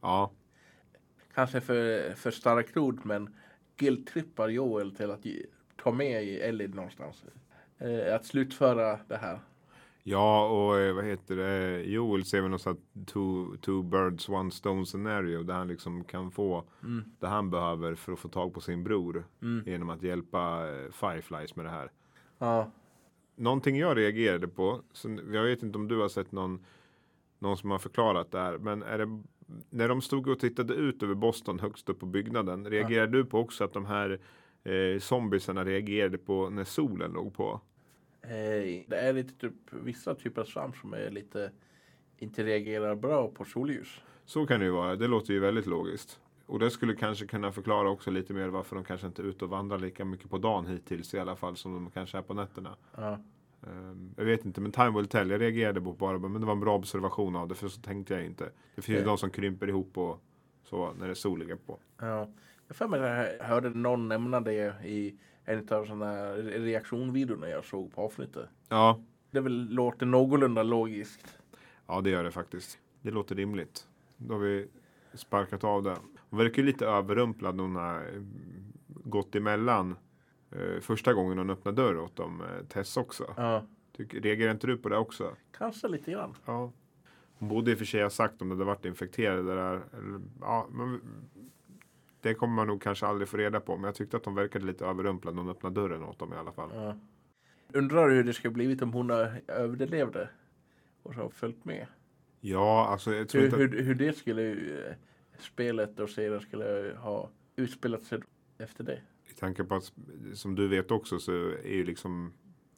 Ja, 0.00 0.30
Kanske 1.34 1.60
för, 1.60 2.12
för 2.14 2.30
starkt 2.30 2.76
ord 2.76 3.00
men 3.04 3.34
guilt-trippar 3.76 4.48
Joel 4.48 4.96
till 4.96 5.10
att 5.10 5.26
ta 5.82 5.92
med 5.92 6.24
i 6.24 6.40
Ellie 6.40 6.68
någonstans. 6.68 7.24
Eh, 7.78 8.14
att 8.14 8.26
slutföra 8.26 8.98
det 9.08 9.16
här. 9.16 9.40
Ja 10.02 10.48
och 10.48 10.78
eh, 10.78 10.94
vad 10.94 11.04
heter 11.04 11.36
det? 11.36 11.82
Joel 11.82 12.24
ser 12.24 12.40
väl 12.40 12.50
något 12.50 12.60
sånt 12.60 12.80
two, 13.06 13.56
two 13.60 13.82
birds 13.82 14.28
one 14.28 14.50
stone 14.50 14.86
scenario. 14.86 15.42
Där 15.42 15.54
han 15.54 15.68
liksom 15.68 16.04
kan 16.04 16.30
få 16.30 16.64
Mm. 16.82 17.04
det 17.20 17.26
han 17.26 17.50
behöver 17.50 17.94
för 17.94 18.12
att 18.12 18.18
få 18.18 18.28
tag 18.28 18.54
på 18.54 18.60
sin 18.60 18.84
bror. 18.84 19.24
Mm. 19.42 19.62
Genom 19.66 19.90
att 19.90 20.02
hjälpa 20.02 20.68
eh, 20.68 20.90
Fireflies 20.92 21.56
med 21.56 21.64
det 21.64 21.70
här. 21.70 21.90
Ja. 22.38 22.70
Någonting 23.36 23.76
jag 23.78 23.96
reagerade 23.96 24.48
på, 24.48 24.80
så 24.92 25.18
jag 25.32 25.42
vet 25.42 25.62
inte 25.62 25.78
om 25.78 25.88
du 25.88 25.98
har 26.00 26.08
sett 26.08 26.32
någon, 26.32 26.64
någon 27.38 27.56
som 27.56 27.70
har 27.70 27.78
förklarat 27.78 28.30
det 28.32 28.38
här, 28.38 28.58
men 28.58 28.82
är 28.82 28.98
det, 28.98 29.22
när 29.70 29.88
de 29.88 30.02
stod 30.02 30.28
och 30.28 30.38
tittade 30.38 30.74
ut 30.74 31.02
över 31.02 31.14
Boston 31.14 31.58
högst 31.58 31.88
upp 31.88 32.00
på 32.00 32.06
byggnaden, 32.06 32.66
reagerade 32.66 33.12
du 33.18 33.24
på 33.24 33.38
också 33.38 33.64
att 33.64 33.72
de 33.72 33.86
här 33.86 34.20
eh, 34.64 34.98
zombiesarna 34.98 35.64
reagerade 35.64 36.18
på 36.18 36.50
när 36.50 36.64
solen 36.64 37.12
låg 37.12 37.34
på? 37.34 37.60
Eh, 38.22 38.84
det 38.88 38.96
är 38.96 39.12
lite 39.12 39.34
typ 39.34 39.54
vissa 39.70 40.14
typer 40.14 40.40
av 40.40 40.44
svamp 40.44 40.76
som 40.76 40.94
är 40.94 41.10
lite 41.10 41.50
inte 42.18 42.44
reagerar 42.44 42.94
bra 42.94 43.28
på 43.28 43.44
solljus. 43.44 44.00
Så 44.24 44.46
kan 44.46 44.60
det 44.60 44.66
ju 44.66 44.72
vara, 44.72 44.96
det 44.96 45.06
låter 45.06 45.32
ju 45.34 45.40
väldigt 45.40 45.66
logiskt. 45.66 46.20
Och 46.46 46.58
det 46.58 46.70
skulle 46.70 46.94
kanske 46.94 47.26
kunna 47.26 47.52
förklara 47.52 47.90
också 47.90 48.10
lite 48.10 48.32
mer 48.32 48.48
varför 48.48 48.76
de 48.76 48.84
kanske 48.84 49.06
inte 49.06 49.22
är 49.22 49.26
ute 49.26 49.44
och 49.44 49.50
vandrar 49.50 49.78
lika 49.78 50.04
mycket 50.04 50.30
på 50.30 50.38
dagen 50.38 50.66
hittills 50.66 51.14
i 51.14 51.18
alla 51.18 51.36
fall 51.36 51.56
som 51.56 51.72
de 51.74 51.90
kanske 51.90 52.18
är 52.18 52.22
på 52.22 52.34
nätterna. 52.34 52.76
Ja. 52.96 53.18
Ehm, 53.66 54.14
Jag 54.16 54.24
vet 54.24 54.44
inte, 54.44 54.60
men 54.60 54.72
time 54.72 54.90
will 54.90 55.06
tell. 55.06 55.30
Jag 55.30 55.40
reagerade 55.40 55.80
på 55.80 55.92
bara, 55.92 56.18
men 56.18 56.40
det 56.40 56.46
var 56.46 56.52
en 56.52 56.60
bra 56.60 56.74
observation 56.76 57.36
av 57.36 57.48
det, 57.48 57.54
för 57.54 57.68
så 57.68 57.80
tänkte 57.80 58.14
jag 58.14 58.24
inte. 58.26 58.50
Det 58.74 58.82
finns 58.82 59.00
ju 59.00 59.04
de 59.04 59.18
som 59.18 59.30
krymper 59.30 59.68
ihop 59.68 59.98
och 59.98 60.22
så 60.64 60.92
när 60.92 61.06
det 61.06 61.12
är 61.12 61.14
sol 61.14 61.38
ligger 61.38 61.56
på. 61.56 61.78
Ja. 62.00 62.30
Jag 62.66 62.76
för 62.76 62.88
mig 62.88 63.00
jag 63.00 63.44
hörde 63.46 63.70
någon 63.70 64.08
nämna 64.08 64.40
det 64.40 64.74
i 64.86 65.18
en 65.52 65.58
av 65.78 65.84
sådana 65.84 66.32
reaktionvideorna 66.36 67.48
jag 67.48 67.64
såg 67.64 67.94
på 67.94 68.00
avsnittet. 68.02 68.48
Ja, 68.68 69.00
Det 69.30 69.40
väl 69.40 69.68
låter 69.70 70.06
någorlunda 70.06 70.62
logiskt. 70.62 71.38
ja 71.86 72.00
det 72.00 72.10
gör 72.10 72.24
det 72.24 72.30
faktiskt. 72.30 72.78
Det 73.02 73.10
låter 73.10 73.34
rimligt. 73.34 73.86
Då 74.16 74.34
har 74.34 74.40
vi 74.40 74.68
sparkat 75.14 75.64
av 75.64 75.82
det. 75.82 75.96
Hon 76.30 76.38
verkar 76.38 76.62
lite 76.62 76.86
överrumplad 76.86 77.54
när 77.56 77.62
hon 77.62 77.76
har 77.76 77.94
eh, 77.96 78.22
gått 78.86 79.34
emellan 79.36 79.96
eh, 80.50 80.80
första 80.80 81.12
gången 81.14 81.38
hon 81.38 81.50
öppnade 81.50 81.82
dörr 81.82 81.98
åt 81.98 82.16
dem, 82.16 82.40
eh, 82.42 82.66
Tess 82.66 82.96
också. 82.96 83.34
Ja. 83.36 83.66
Tycker, 83.96 84.20
reagerar 84.20 84.50
inte 84.50 84.66
du 84.66 84.76
på 84.76 84.88
det 84.88 84.96
också? 84.96 85.36
Kanske 85.58 85.88
lite 85.88 86.10
grann. 86.10 86.34
Ja. 86.44 86.72
Hon 87.38 87.48
borde 87.48 87.70
i 87.70 87.74
och 87.74 87.78
för 87.78 87.84
sig 87.84 88.02
ha 88.02 88.10
sagt 88.10 88.42
om 88.42 88.48
det 88.48 88.54
hade 88.54 88.64
varit 88.64 88.84
infekterade 88.84 89.54
där. 89.54 89.80
Ja, 90.40 90.66
men 90.70 91.00
det 92.20 92.34
kommer 92.34 92.54
man 92.54 92.66
nog 92.66 92.82
kanske 92.82 93.06
aldrig 93.06 93.28
få 93.28 93.36
reda 93.36 93.60
på. 93.60 93.76
Men 93.76 93.84
jag 93.84 93.94
tyckte 93.94 94.16
att 94.16 94.24
de 94.24 94.34
verkade 94.34 94.64
lite 94.64 94.86
överrumplade 94.86 95.34
när 95.34 95.42
hon 95.42 95.50
öppnade 95.50 95.80
dörren 95.80 96.02
åt 96.02 96.18
dem 96.18 96.32
i 96.32 96.36
alla 96.36 96.52
fall. 96.52 96.70
Ja. 96.74 96.96
Undrar 97.72 98.10
hur 98.10 98.24
det 98.24 98.32
skulle 98.32 98.54
blivit 98.54 98.82
om 98.82 98.92
hon 98.92 99.10
överlevde 99.46 100.28
och 101.02 101.14
så 101.14 101.20
har 101.20 101.28
följt 101.30 101.64
med. 101.64 101.86
Ja, 102.40 102.86
alltså 102.86 103.14
jag 103.14 103.28
tror 103.28 103.40
Hur, 103.40 103.46
inte 103.46 103.56
att, 103.56 103.62
hur, 103.62 103.84
hur 103.84 103.94
det 103.94 104.12
skulle 104.12 104.50
eh, 104.50 104.94
spelet 105.38 106.00
och 106.00 106.10
serien 106.10 106.40
skulle 106.40 106.94
ha 106.98 107.30
utspelat 107.56 108.02
sig 108.02 108.20
efter 108.58 108.84
det. 108.84 109.00
i 109.30 109.34
tanke 109.34 109.64
på 109.64 109.74
att 109.74 109.92
som 110.34 110.54
du 110.54 110.68
vet 110.68 110.90
också 110.90 111.18
så 111.18 111.32
är 111.48 111.74
ju 111.74 111.84
liksom 111.84 112.32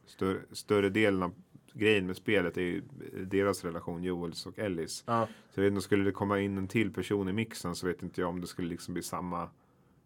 större, 0.07 0.40
större 0.52 0.88
delen 0.88 1.22
av 1.22 1.35
grejen 1.72 2.06
med 2.06 2.16
spelet 2.16 2.56
är 2.56 2.61
ju 2.61 2.82
deras 3.24 3.64
relation, 3.64 4.02
Joels 4.02 4.46
och 4.46 4.58
Ellis. 4.58 5.04
Ja. 5.06 5.28
Så 5.50 5.61
jag 5.61 5.64
vet 5.64 5.70
inte, 5.70 5.82
skulle 5.82 6.04
det 6.04 6.12
komma 6.12 6.40
in 6.40 6.58
en 6.58 6.68
till 6.68 6.92
person 6.92 7.28
i 7.28 7.32
mixen 7.32 7.74
så 7.74 7.87
vet 7.87 8.02
inte 8.02 8.20
jag 8.20 8.30
om 8.30 8.40
det 8.40 8.46
skulle 8.46 8.68
liksom 8.68 8.94
bli 8.94 9.02
samma 9.02 9.48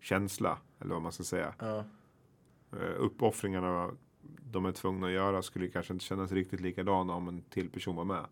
känsla. 0.01 0.59
Eller 0.81 0.95
vad 0.95 1.03
man 1.03 1.13
ska 1.13 1.25
säga. 1.25 1.55
Ja. 1.59 1.85
Eh, 2.73 2.95
uppoffringarna 2.97 3.91
de 4.53 4.67
är 4.67 4.73
tvungna 4.73 5.07
att 5.07 5.13
göra 5.13 5.43
skulle 5.43 5.69
kanske 5.69 5.93
inte 5.93 6.05
kännas 6.05 6.33
riktigt 6.33 6.61
likadana 6.61 7.13
om 7.13 7.29
en 7.29 7.43
till 7.43 7.71
person 7.71 7.97
var 7.97 8.05
med. 8.05 8.27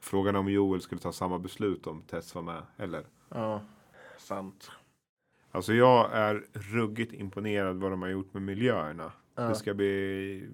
Frågan 0.00 0.34
är 0.34 0.38
om 0.38 0.50
Joel 0.50 0.80
skulle 0.80 1.00
ta 1.00 1.12
samma 1.12 1.38
beslut 1.38 1.86
om 1.86 2.02
Tess 2.02 2.34
var 2.34 2.42
med. 2.42 2.62
Eller? 2.76 3.04
ja. 3.28 3.62
Sant. 4.18 4.70
Alltså 5.50 5.74
jag 5.74 6.12
är 6.12 6.46
ruggigt 6.52 7.12
imponerad 7.12 7.76
vad 7.76 7.90
de 7.90 8.02
har 8.02 8.08
gjort 8.08 8.34
med 8.34 8.42
miljöerna. 8.42 9.12
Ja. 9.34 9.42
Det 9.42 9.54
ska 9.54 9.74
bli 9.74 10.48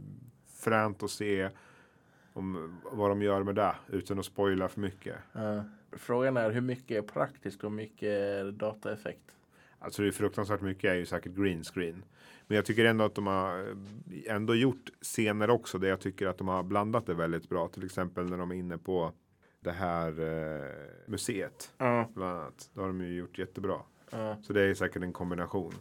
fränt 0.64 1.02
att 1.02 1.10
se 1.10 1.50
om, 2.34 2.80
vad 2.92 3.10
de 3.10 3.22
gör 3.22 3.42
med 3.42 3.54
det 3.54 3.74
utan 3.88 4.18
att 4.18 4.24
spoila 4.24 4.68
för 4.68 4.80
mycket. 4.80 5.16
Ja. 5.32 5.64
Frågan 5.92 6.36
är 6.36 6.50
hur 6.50 6.60
mycket 6.60 6.96
är 6.98 7.02
praktiskt 7.02 7.64
och 7.64 7.70
hur 7.70 7.76
mycket 7.76 8.08
är 8.08 8.52
dataeffekt. 8.52 9.36
Alltså 9.78 10.02
det 10.02 10.08
är 10.08 10.12
fruktansvärt 10.12 10.60
mycket 10.60 10.90
är 10.90 10.94
ju 10.94 11.06
säkert 11.06 11.32
green 11.32 11.64
screen. 11.64 12.04
Men 12.46 12.56
jag 12.56 12.64
tycker 12.64 12.84
ändå 12.84 13.04
att 13.04 13.14
de 13.14 13.26
har 13.26 13.58
eh, 13.58 14.34
ändå 14.34 14.54
gjort 14.54 14.90
scener 15.02 15.50
också 15.50 15.78
där 15.78 15.88
jag 15.88 16.00
tycker 16.00 16.26
att 16.26 16.38
de 16.38 16.48
har 16.48 16.62
blandat 16.62 17.06
det 17.06 17.14
väldigt 17.14 17.48
bra. 17.48 17.68
Till 17.68 17.84
exempel 17.84 18.30
när 18.30 18.38
de 18.38 18.50
är 18.50 18.54
inne 18.54 18.78
på 18.78 19.12
det 19.60 19.72
här 19.72 20.20
eh, 20.20 20.70
museet. 21.06 21.74
Ja. 21.78 22.10
Bland 22.14 22.38
annat. 22.38 22.70
Det 22.74 22.80
har 22.80 22.86
de 22.86 23.00
ju 23.00 23.14
gjort 23.14 23.38
jättebra. 23.38 23.80
Ja. 24.10 24.36
Så 24.42 24.52
det 24.52 24.62
är 24.62 24.74
säkert 24.74 25.02
en 25.02 25.12
kombination. 25.12 25.74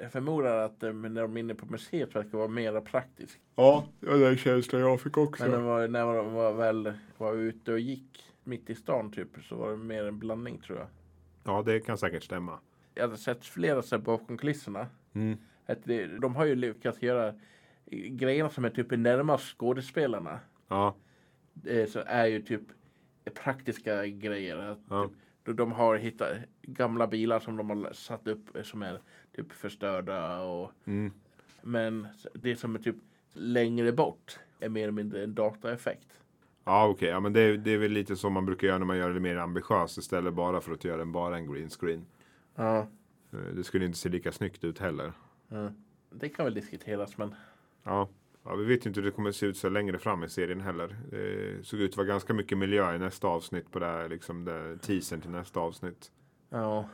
Jag 0.00 0.12
förmodar 0.12 0.56
att 0.56 0.82
eh, 0.82 0.92
när 0.92 1.22
de 1.22 1.36
är 1.36 1.40
inne 1.40 1.54
på 1.54 1.66
museet 1.66 2.14
verkar 2.16 2.38
vara 2.38 2.48
mera 2.48 2.80
praktiskt. 2.80 3.38
Ja, 3.54 3.86
det 4.00 4.06
är 4.10 4.18
den 4.18 4.36
känslan 4.36 4.80
jag 4.80 5.00
fick 5.00 5.16
också. 5.18 5.42
Men 5.42 5.52
de 5.52 5.64
var, 5.64 5.88
när 5.88 6.14
de 6.14 6.32
var 6.32 6.52
väl 6.52 6.92
var 7.18 7.34
ute 7.34 7.72
och 7.72 7.80
gick 7.80 8.24
mitt 8.44 8.70
i 8.70 8.74
stan 8.74 9.12
typ 9.12 9.28
så 9.48 9.56
var 9.56 9.70
det 9.70 9.76
mer 9.76 10.04
en 10.04 10.18
blandning 10.18 10.58
tror 10.58 10.78
jag. 10.78 10.88
Ja, 11.44 11.62
det 11.62 11.80
kan 11.80 11.98
säkert 11.98 12.22
stämma. 12.22 12.58
Jag 12.94 13.02
hade 13.02 13.16
sett 13.16 13.44
flera 13.44 13.82
så 13.82 13.96
här 13.96 14.02
bakom 14.02 14.38
kulisserna. 14.38 14.86
Mm. 15.12 15.38
Att 15.66 15.84
det, 15.84 16.06
de 16.06 16.36
har 16.36 16.44
ju 16.44 16.54
lyckats 16.54 17.02
göra 17.02 17.34
grejerna 17.90 18.50
som 18.50 18.64
är 18.64 18.70
typ 18.70 18.90
närmast 18.90 19.56
skådespelarna. 19.58 20.40
Ja, 20.68 20.94
eh, 21.66 21.86
så 21.86 22.02
är 22.06 22.26
ju 22.26 22.42
typ 22.42 22.62
praktiska 23.34 24.06
grejer. 24.06 24.56
Att 24.56 24.78
Ja. 24.88 25.04
typ, 25.08 25.12
de 25.44 25.72
har 25.72 25.96
hittat 25.96 26.36
gamla 26.62 27.06
bilar 27.06 27.40
som 27.40 27.56
de 27.56 27.70
har 27.70 27.92
satt 27.92 28.26
upp 28.26 28.56
eh, 28.56 28.62
som 28.62 28.82
är 28.82 29.00
typ 29.36 29.52
förstörda. 29.52 30.40
Och, 30.42 30.70
mm. 30.84 31.12
men 31.62 32.06
det 32.34 32.56
som 32.56 32.74
är 32.74 32.78
typ 32.78 32.96
längre 33.32 33.92
bort 33.92 34.38
är 34.60 34.68
mer 34.68 34.82
eller 34.82 34.92
mindre 34.92 35.24
en 35.24 35.34
dataeffekt. 35.34 36.08
ja 36.64 36.88
okej. 36.88 37.08
Ja, 37.08 37.20
men 37.20 37.32
det, 37.32 37.40
är- 37.40 37.56
det 37.56 37.70
är 37.70 37.78
väl 37.78 37.92
lite 37.92 38.16
som 38.16 38.32
man 38.32 38.46
brukar 38.46 38.66
göra 38.68 38.78
när 38.78 38.86
man 38.86 38.96
gör 38.98 39.10
det 39.14 39.20
mer 39.20 39.36
ambitiöst 39.36 39.98
istället 39.98 40.34
bara 40.34 40.60
för 40.60 40.72
att 40.72 40.84
göra 40.84 40.96
den 40.96 41.12
bara 41.12 41.36
en 41.36 41.52
green 41.52 41.70
screen. 41.70 42.06
Ja. 42.54 42.78
Eh, 43.32 43.38
Det 43.56 43.64
skulle 43.64 43.84
inte 43.84 43.98
se 43.98 44.08
lika 44.08 44.32
snyggt 44.32 44.64
ut 44.64 44.78
heller. 44.78 45.12
ja. 45.48 45.72
Det 46.14 46.28
kan 46.28 46.44
väl 46.44 46.54
diskuteras 46.54 47.18
men 47.18 47.34
Ja. 47.82 48.08
Ja, 48.44 48.54
vi 48.54 48.64
vet 48.64 48.86
ju 48.86 48.88
inte 48.88 49.00
hur 49.00 49.04
det 49.06 49.10
kommer 49.16 49.32
se 49.32 49.46
ut 49.46 49.56
så 49.56 49.68
längre 49.68 49.98
fram 49.98 50.24
i 50.24 50.28
serien 50.28 50.60
heller. 50.60 50.96
Det 51.10 51.66
såg 51.66 51.80
ut 51.80 51.90
att 51.90 51.96
vara 51.96 52.06
ganska 52.06 52.34
mycket 52.34 52.58
miljö 52.58 52.94
i 52.94 52.98
nästa 52.98 53.28
avsnitt 53.28 53.70
på 53.70 53.78
det 53.78 53.86
här, 53.86 54.08
liksom 54.08 54.44
det, 54.44 54.78
teasern 54.78 55.20
till 55.20 55.30
nästa 55.30 55.60
avsnitt. 55.60 56.10
ja. 56.50 56.88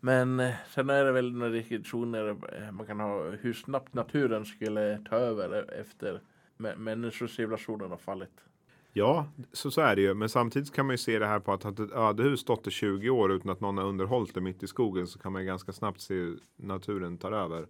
Men 0.00 0.40
eh, 0.40 0.54
sen 0.74 0.90
är 0.90 1.04
det 1.04 1.12
väl 1.12 1.32
några 1.32 1.52
diskussioner 1.52 2.28
eh, 2.28 2.72
man 2.72 2.86
kan 2.86 3.00
ha 3.00 3.30
hur 3.30 3.52
snabbt 3.52 3.94
naturen 3.94 4.44
skulle 4.44 4.98
ta 5.10 5.16
över 5.16 5.54
e- 5.62 5.80
efter 5.80 6.20
mä- 6.58 6.76
människocivilisationen 6.76 7.90
har 7.90 7.96
fallit. 7.98 8.44
Ja, 8.92 9.26
så, 9.52 9.70
så 9.70 9.80
är 9.80 9.96
det 9.96 10.02
ju. 10.02 10.14
Men 10.14 10.28
samtidigt 10.28 10.72
kan 10.72 10.86
man 10.86 10.94
ju 10.94 10.98
se 10.98 11.18
det 11.18 11.26
här 11.26 11.40
på 11.40 11.52
att 11.52 11.64
att 11.64 11.78
ett 11.78 11.90
ödehus 11.92 12.40
stått 12.40 12.66
i 12.66 12.70
20 12.70 13.10
år 13.10 13.32
utan 13.32 13.50
att 13.50 13.60
någon 13.60 13.78
har 13.78 13.84
underhållit 13.84 14.34
det 14.34 14.40
mitt 14.40 14.62
i 14.62 14.66
skogen 14.66 15.06
så 15.06 15.18
kan 15.18 15.32
man 15.32 15.42
ju 15.42 15.46
ganska 15.46 15.72
snabbt 15.72 16.00
se 16.00 16.14
hur 16.14 16.38
naturen 16.56 17.18
tar 17.18 17.32
över. 17.32 17.66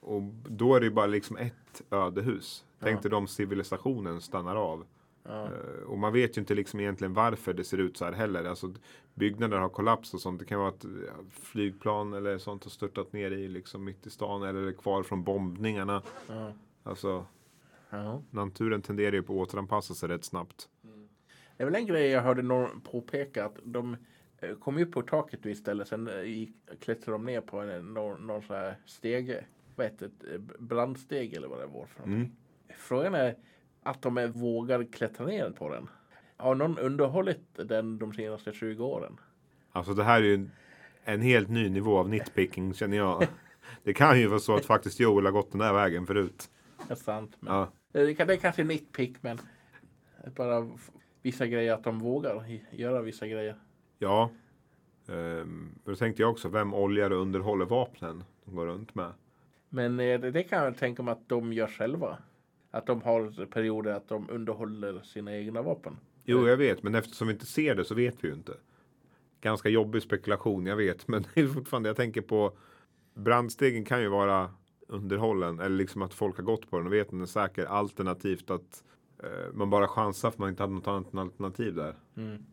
Och 0.00 0.22
då 0.48 0.74
är 0.74 0.80
det 0.80 0.86
ju 0.86 0.92
bara 0.92 1.06
liksom 1.06 1.36
ett 1.36 1.82
ödehus. 1.90 2.64
Tänk 2.80 3.04
Ja. 3.04 3.08
dig 3.08 3.16
om 3.18 3.26
civilisationen 3.26 4.20
stannar 4.20 4.56
av. 4.56 4.86
Ja. 5.22 5.44
Eh, 5.44 5.82
Och 5.86 5.98
man 5.98 6.12
vet 6.12 6.36
ju 6.36 6.40
inte 6.40 6.54
liksom 6.54 6.80
egentligen 6.80 7.14
varför 7.14 7.52
det 7.54 7.64
ser 7.64 7.78
ut 7.78 7.96
så 7.96 8.04
här 8.04 8.12
heller. 8.12 8.44
Alltså, 8.44 8.74
byggnader 9.14 9.58
har 9.58 9.68
kollapsat 9.68 10.14
och 10.14 10.20
sånt. 10.20 10.38
Det 10.38 10.44
kan 10.44 10.58
vara 10.58 10.68
att 10.68 10.84
ja, 11.06 11.12
flygplan 11.30 12.12
eller 12.14 12.38
sånt 12.38 12.64
har 12.64 12.70
störtat 12.70 13.12
ner 13.12 13.30
i 13.30 13.48
liksom 13.48 13.84
mitt 13.84 14.06
i 14.06 14.10
stan 14.10 14.42
eller 14.42 14.62
är 14.62 14.72
kvar 14.72 15.02
från 15.02 15.24
bombningarna. 15.24 16.02
Ja. 16.28 16.52
Alltså 16.82 17.26
Ja. 17.90 18.22
naturen 18.30 18.82
tenderar 18.82 19.12
ju 19.12 19.22
på 19.22 19.42
att 19.42 19.48
återanpassa 19.48 19.94
sig 19.94 20.08
rätt 20.08 20.24
snabbt. 20.24 20.68
Det 21.56 21.62
är 21.62 21.64
väl 21.64 21.74
en 21.74 21.86
grej 21.86 22.06
jag 22.10 22.22
hörde 22.22 22.42
någon 22.42 22.80
påpeka 22.80 23.44
att 23.44 23.56
de 23.64 23.96
eh, 24.38 24.54
kom 24.54 24.78
upp 24.78 24.92
på 24.92 25.02
taket 25.02 25.46
vid 25.46 25.52
istället. 25.52 25.88
Sen 25.88 26.08
eh, 26.08 26.22
gick, 26.22 26.50
klättrade 26.80 27.12
de 27.18 27.24
ner 27.24 27.40
på 27.40 27.60
en, 27.60 27.94
någon, 27.94 28.26
någon 28.26 28.42
sån 28.42 28.56
här 28.56 28.76
stege. 28.86 29.44
Vad 29.80 29.86
heter 29.86 30.10
det? 30.20 30.34
Eh, 30.34 30.40
Brandsteg 30.58 31.34
eller 31.34 31.48
vad 31.48 31.60
det 31.60 31.66
var 31.66 31.86
för. 31.86 32.02
Mm. 32.02 32.28
Frågan 32.76 33.14
är 33.14 33.36
att 33.82 34.02
de 34.02 34.32
vågar 34.34 34.84
klättra 34.84 35.26
ner 35.26 35.50
på 35.50 35.68
den. 35.68 35.88
Har 36.36 36.54
någon 36.54 36.78
underhållit 36.78 37.40
den 37.54 37.98
de 37.98 38.12
senaste 38.12 38.52
20 38.52 38.84
åren? 38.84 39.20
Alltså 39.72 39.94
det 39.94 40.04
här 40.04 40.20
är 40.20 40.24
ju 40.24 40.34
en, 40.34 40.50
en 41.04 41.20
helt 41.20 41.48
ny 41.48 41.68
nivå 41.68 41.98
av 41.98 42.08
nitpicking 42.08 42.74
känner 42.74 42.96
jag. 42.96 43.26
Det 43.82 43.92
kan 43.94 44.20
ju 44.20 44.26
vara 44.26 44.38
så 44.38 44.56
att 44.56 44.64
faktiskt 44.64 45.00
Joel 45.00 45.24
har 45.24 45.32
gått 45.32 45.50
den 45.50 45.58
där 45.58 45.72
vägen 45.72 46.06
förut. 46.06 46.50
Det 46.88 46.92
är 46.92 46.96
sant. 46.96 47.36
Men 47.40 47.54
Ja, 47.54 47.70
det, 47.92 48.14
kan, 48.14 48.26
det 48.26 48.32
är 48.32 48.36
kanske 48.36 48.62
är 48.62 48.66
nitpick 48.66 49.22
men 49.22 49.38
bara 50.36 50.68
vissa 51.22 51.46
grejer 51.46 51.74
att 51.74 51.84
de 51.84 51.98
vågar 51.98 52.44
göra 52.70 53.02
vissa 53.02 53.26
grejer. 53.26 53.56
ja. 53.98 54.30
Ehm, 55.08 55.78
då 55.84 55.96
tänkte 55.96 56.22
jag 56.22 56.30
också, 56.30 56.48
vem 56.48 56.74
oljar 56.74 57.10
och 57.10 57.20
underhåller 57.20 57.64
vapnen 57.64 58.24
de 58.44 58.54
går 58.56 58.66
runt 58.66 58.94
med? 58.94 59.12
Men 59.70 60.00
eh, 60.00 60.20
det, 60.20 60.42
kan 60.42 60.64
jag 60.64 60.76
tänka 60.76 61.02
mig 61.02 61.12
att 61.12 61.28
de 61.28 61.52
gör 61.52 61.66
själva. 61.66 62.18
Att 62.70 62.86
de 62.86 63.02
har 63.02 63.46
perioder 63.46 63.92
att 63.92 64.08
de 64.08 64.30
underhåller 64.30 65.00
sina 65.00 65.36
egna 65.36 65.62
vapen. 65.62 65.96
Jo, 66.24 66.48
jag 66.48 66.56
vet, 66.56 66.82
men 66.82 66.94
eftersom 66.94 67.28
vi 67.28 67.32
inte 67.32 67.46
ser 67.46 67.74
det 67.74 67.84
så 67.84 67.94
vet 67.94 68.24
vi 68.24 68.28
ju 68.28 68.34
inte. 68.34 68.52
Ganska 69.40 69.68
jobbig 69.68 70.02
spekulation, 70.02 70.66
jag 70.66 70.76
vet, 70.76 71.08
men 71.08 71.24
det 71.34 71.40
är 71.40 71.46
fortfarande, 71.46 71.88
jag 71.88 71.96
tänker 71.96 72.20
på 72.20 72.56
brandstegen 73.14 73.84
kan 73.84 74.02
ju 74.02 74.08
vara 74.08 74.50
underhållen 74.88 75.60
eller 75.60 75.76
liksom 75.76 76.02
att 76.02 76.14
folk 76.14 76.36
har 76.36 76.44
gått 76.44 76.70
på 76.70 76.76
den 76.76 76.86
och 76.86 76.92
vet 76.92 77.06
att 77.06 77.10
den 77.10 77.22
är 77.22 77.26
säker. 77.26 77.64
Alternativt 77.64 78.50
att 78.50 78.84
eh, 79.22 79.52
man 79.52 79.70
bara 79.70 79.88
chansar 79.88 80.30
för 80.30 80.38
man 80.38 80.48
inte 80.48 80.62
hade 80.62 80.74
något 80.74 80.86
annat 80.86 81.14
alternativ 81.14 81.74
där. 81.74 81.94
Mm. 82.16 82.44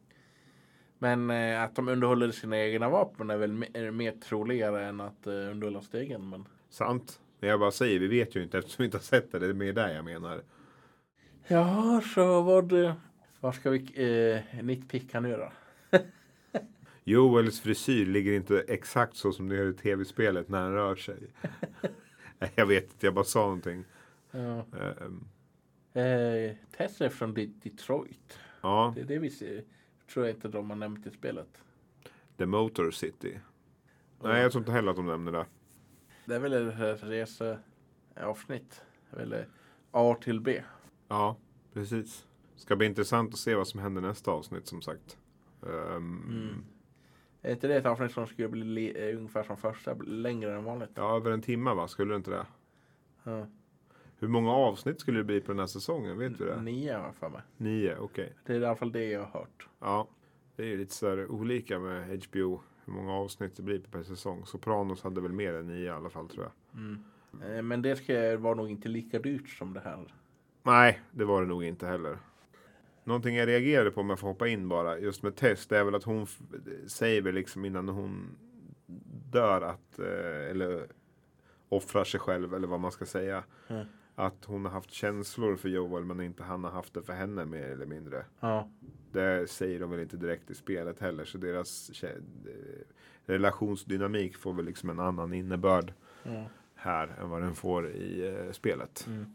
Men 1.00 1.30
eh, 1.30 1.64
att 1.64 1.76
de 1.76 1.88
underhåller 1.88 2.32
sina 2.32 2.58
egna 2.60 2.90
vapen 2.90 3.30
är 3.30 3.38
väl 3.38 3.52
me- 3.52 3.78
är 3.78 3.92
mer 3.92 4.12
troligare 4.12 4.86
än 4.86 5.02
att 5.02 5.28
eh, 5.28 5.34
underhålla 5.34 5.82
stegen. 5.82 6.30
Men... 6.30 6.46
Sant. 6.70 7.20
Men 7.40 7.50
jag 7.50 7.60
bara 7.60 7.72
säger, 7.72 8.00
vi 8.00 8.08
vet 8.08 8.36
ju 8.36 8.44
inte 8.44 8.58
eftersom 8.58 8.84
vi 8.84 8.86
inte 8.86 8.98
har 8.98 9.04
sett 9.04 9.32
det. 9.32 9.40
Det 9.40 9.46
är 9.48 9.54
mer 9.54 9.74
det 9.74 9.94
jag 9.94 10.06
menar. 10.06 10.42
Ja, 11.48 12.02
så 12.16 12.42
vad, 12.42 12.84
eh, 12.84 12.94
vad 13.40 13.56
ska 13.56 13.70
vi 13.70 13.78
eh, 14.56 14.64
nitpicka 14.64 15.20
nu 15.20 15.38
då? 15.38 15.52
Joels 17.04 17.60
frisyr 17.62 18.06
ligger 18.06 18.32
inte 18.34 18.60
exakt 18.68 19.16
så 19.16 19.32
som 19.32 19.50
det 19.50 19.56
gör 19.56 19.70
i 19.70 19.74
tv-spelet 19.74 20.50
när 20.50 20.62
han 20.62 20.74
rör 20.74 20.96
sig. 20.96 21.18
Jag 22.56 22.66
vet 22.66 22.84
inte, 22.84 23.06
jag 23.08 23.14
bara 23.14 23.26
sa 23.26 23.40
någonting. 23.42 23.84
Ja. 24.32 24.66
Ehm, 24.80 25.28
Eh, 25.94 26.56
Tess 26.78 27.02
är 27.02 27.10
från 27.10 27.34
De- 27.34 27.46
Detroit. 27.64 28.40
ja, 28.62 28.94
Det, 28.96 29.04
det 29.04 29.20
vi 29.20 29.30
ser, 29.30 29.64
tror 30.14 30.26
jag 30.26 30.36
inte 30.36 30.48
de 30.48 30.70
har 30.70 30.78
nämnt 30.78 31.08
i 31.08 31.10
spelet. 31.12 31.48
The 32.38 32.46
Motor 32.46 32.92
City. 32.92 33.40
Nej, 34.24 34.42
jag 34.42 34.52
tror 34.52 34.62
inte 34.62 34.72
heller 34.72 34.90
att 34.92 34.96
de 34.98 35.06
nämner 35.06 35.32
det. 35.32 35.46
Det 36.28 36.36
är 36.36 36.40
väl 36.40 36.54
ett 36.54 37.04
reseavsnitt. 37.04 38.82
Eh, 39.18 39.40
A 39.92 40.16
till 40.22 40.42
B. 40.42 40.62
Ja, 41.08 41.36
precis. 41.74 42.28
Ska 42.56 42.76
bli 42.76 42.88
intressant 42.88 43.34
att 43.34 43.40
se 43.40 43.56
vad 43.56 43.68
som 43.68 43.80
händer 43.80 44.02
nästa 44.02 44.32
avsnitt 44.32 44.68
som 44.68 44.82
sagt. 44.82 45.18
Ehm, 45.63 46.22
Mm. 46.30 46.66
Är 47.42 47.52
inte 47.52 47.68
det 47.68 47.76
ett 47.76 47.86
avsnitt 47.86 48.12
som 48.12 48.28
skulle 48.28 48.48
bli 48.48 48.63
li- 48.63 49.10
eh, 49.12 49.18
ungefär 49.18 49.44
som 49.44 49.58
första, 49.58 49.94
längre 49.94 50.56
än 50.56 50.63
vanligt? 50.63 50.90
Ja, 50.96 51.16
över 51.18 51.32
en 51.32 51.42
timme 51.42 51.74
va? 51.74 51.88
Skulle 51.88 52.13
det 52.13 52.18
inte 52.18 52.32
det? 52.32 52.46
Ja. 53.24 53.48
Hur 54.20 54.28
många 54.28 54.52
avsnitt 54.52 55.00
skulle 55.00 55.18
det 55.18 55.24
bli 55.24 55.42
på 55.42 55.52
den 55.52 55.60
här 55.60 55.68
säsongen? 55.68 56.18
Vet 56.18 56.38
du 56.38 56.46
det? 56.46 56.62
Nio 56.62 56.94
har 56.98 57.04
jag 57.06 57.16
för 57.16 57.30
mig. 57.30 57.42
Nio, 57.58 57.98
okej. 58.00 58.34
Det 58.46 58.54
är 58.56 58.60
i 58.60 58.66
alla 58.66 58.76
fall 58.76 58.92
det 58.92 59.06
jag 59.06 59.20
har 59.24 59.40
hört. 59.40 59.68
Ja, 59.80 60.08
det 60.56 60.63
är 60.63 60.68
ju 60.68 60.78
lite 60.78 60.94
så 60.94 61.10
här 61.10 61.32
olika 61.32 61.80
med 61.80 62.24
HBO. 62.26 62.62
Hur 62.88 62.93
många 62.93 63.13
avsnitt 63.13 63.56
det 63.56 63.63
blir 63.63 63.80
per 63.80 64.04
säsong. 64.04 64.45
Sopranos 64.45 65.04
hade 65.04 65.21
väl 65.21 65.32
mer 65.32 65.54
än 65.54 65.67
nio 65.67 65.86
i 65.86 65.89
alla 65.89 66.10
fall 66.10 66.30
tror 66.30 66.43
jag. 66.43 66.82
Mm. 66.82 67.04
Eh, 67.58 67.62
Men 67.62 67.82
det 67.82 67.95
ska 67.95 68.38
vara 68.38 68.56
nog 68.56 68.69
inte 68.71 68.89
lika 68.89 69.19
dyrt 69.19 69.50
som 69.50 69.73
det 69.73 69.80
här. 69.80 70.13
Nej, 70.63 71.02
det 71.12 71.26
var 71.26 71.41
det 71.41 71.47
nog 71.47 71.63
inte 71.63 71.88
heller. 71.88 72.17
Någonting 73.04 73.36
jag 73.36 73.47
reagerade 73.47 73.91
på 73.91 74.02
om 74.02 74.10
jag 74.10 74.19
får 74.19 74.28
hoppa 74.28 74.47
in 74.47 74.69
bara, 74.69 75.00
just 75.00 75.23
med 75.23 75.36
Tess, 75.36 75.67
det 75.67 75.78
är 75.78 75.84
väl 75.84 75.95
att 75.95 76.04
hon 76.04 76.28
säger 76.88 77.21
väl 77.21 77.36
liksom 77.36 77.65
innan 77.65 77.89
hon 77.89 78.36
dör 79.32 79.62
att, 79.62 80.00
eh, 80.00 80.50
eller 80.52 80.88
offrar 81.69 82.04
sig 82.04 82.19
själv 82.19 82.54
eller 82.54 82.67
vad 82.67 82.80
man 82.80 82.91
ska 82.91 83.06
säga. 83.06 83.43
Mm. 83.67 83.86
Att 84.20 84.46
hon 84.46 84.66
har 84.66 84.72
haft 84.72 84.92
känslor 84.92 85.56
för 85.56 85.70
Joel 85.70 86.06
men 86.06 86.22
inte 86.22 86.44
han 86.44 86.64
har 86.64 86.72
haft 86.72 86.94
det 86.94 87.02
för 87.02 87.14
henne 87.14 87.46
mer 87.46 87.70
eller 87.70 87.86
mindre. 87.86 88.26
Ja. 88.40 88.70
Det 89.12 89.50
säger 89.50 89.80
de 89.80 89.92
väl 89.92 90.00
inte 90.00 90.18
direkt 90.18 90.52
i 90.52 90.56
spelet 90.56 91.00
heller 91.00 91.26
så 91.26 91.38
deras 91.38 92.04
eh, 92.04 92.10
relationsdynamik 93.26 94.38
får 94.38 94.54
väl 94.54 94.66
liksom 94.66 94.90
en 94.90 95.00
annan 95.00 95.34
innebörd 95.34 95.94
ja. 96.24 96.46
här 96.76 97.16
än 97.22 97.30
vad 97.30 97.42
den 97.42 97.56
får 97.56 97.90
i 97.90 98.28
eh, 98.28 98.52
spelet. 98.52 99.06
Mm. 99.08 99.26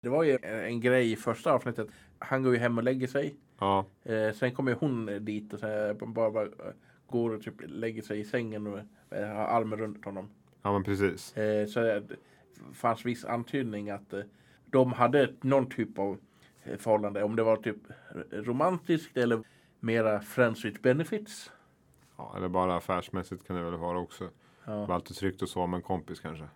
Det 0.00 0.08
var 0.08 0.22
ju 0.22 0.38
en, 0.42 0.80
grej 0.80 1.12
i 1.12 1.16
första 1.16 1.52
avsnittet. 1.52 1.88
Han 2.18 2.42
går 2.42 2.52
ju 2.52 2.58
hem 2.58 2.78
och 2.78 2.84
lägger 2.84 3.06
sig. 3.06 3.36
Ja, 3.58 3.86
Eh, 4.02 4.32
sen 4.32 4.54
kommer 4.54 4.74
hon 4.74 5.24
dit 5.24 5.52
och 5.52 5.60
så 5.60 5.94
bara, 6.06 6.30
bara 6.30 6.44
eh, 6.44 6.72
går 7.06 7.30
och 7.30 7.42
typ 7.42 7.54
lägger 7.58 8.02
sig 8.02 8.20
i 8.20 8.24
sängen 8.24 8.66
och 8.66 8.78
eh, 9.16 9.28
har 9.28 9.44
armen 9.44 9.78
runt 9.78 10.04
honom. 10.04 10.28
ja 10.62 10.72
men 10.72 10.84
precis. 10.84 11.36
Eh, 11.36 11.66
så 11.66 12.02
fanns 12.72 13.04
viss 13.06 13.24
antydning 13.24 13.90
att 13.90 14.12
eh, 14.12 14.20
de 14.66 14.92
hade 14.92 15.34
någon 15.40 15.66
typ 15.70 15.98
av 15.98 16.18
eh, 16.62 16.78
förhållande. 16.78 17.22
Om 17.22 17.36
det 17.36 17.42
var 17.42 17.56
typ 17.56 17.76
romantiskt 18.32 19.16
eller 19.16 19.42
mera 19.80 20.20
friends 20.20 20.64
with 20.64 20.80
benefits. 20.80 21.50
Ja, 22.16 22.34
eller 22.36 22.48
bara 22.48 22.76
affärsmässigt 22.76 23.46
kan 23.46 23.56
det 23.56 23.62
väl 23.62 23.76
vara 23.78 23.98
också. 23.98 24.28
Ja, 24.64 24.94
alltid 24.94 25.16
tryggt 25.16 25.42
att 25.42 25.48
sova 25.48 25.66
med 25.66 25.76
en 25.78 25.82
kompis 25.82 26.20
kanske. 26.20 26.48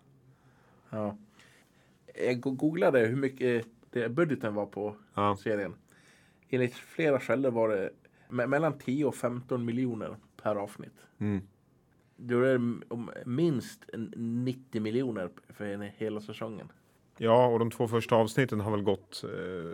ja. 0.91 1.17
Jag 2.27 2.41
go- 2.41 2.51
googlade 2.51 2.99
hur 2.99 3.17
mycket 3.17 3.67
det 3.91 4.09
budgeten 4.09 4.55
var 4.55 4.67
på 4.67 4.97
Ja, 5.15 5.37
serien. 5.37 5.75
Enligt 6.49 6.75
flera 6.75 7.21
källor 7.21 7.51
var 7.51 7.69
det 7.69 7.91
me- 8.29 8.47
mellan 8.47 8.79
10 8.79 9.05
och 9.05 9.15
15 9.15 9.65
miljoner 9.65 10.17
per 10.43 10.57
avsnitt. 10.57 10.95
mm. 11.19 11.43
Då 12.17 12.41
är 12.41 12.59
det 12.59 12.77
minst 13.25 13.85
en 13.93 14.13
90 14.45 14.81
miljoner 14.81 15.31
för 15.49 15.93
hela 15.97 16.21
säsongen. 16.21 16.73
Ja, 17.19 17.47
och 17.47 17.59
de 17.59 17.71
två 17.71 17.89
första 17.89 18.17
avsnitten 18.17 18.61
har 18.61 18.71
väl 18.71 18.83
gått 18.83 19.25
eh, 19.25 19.31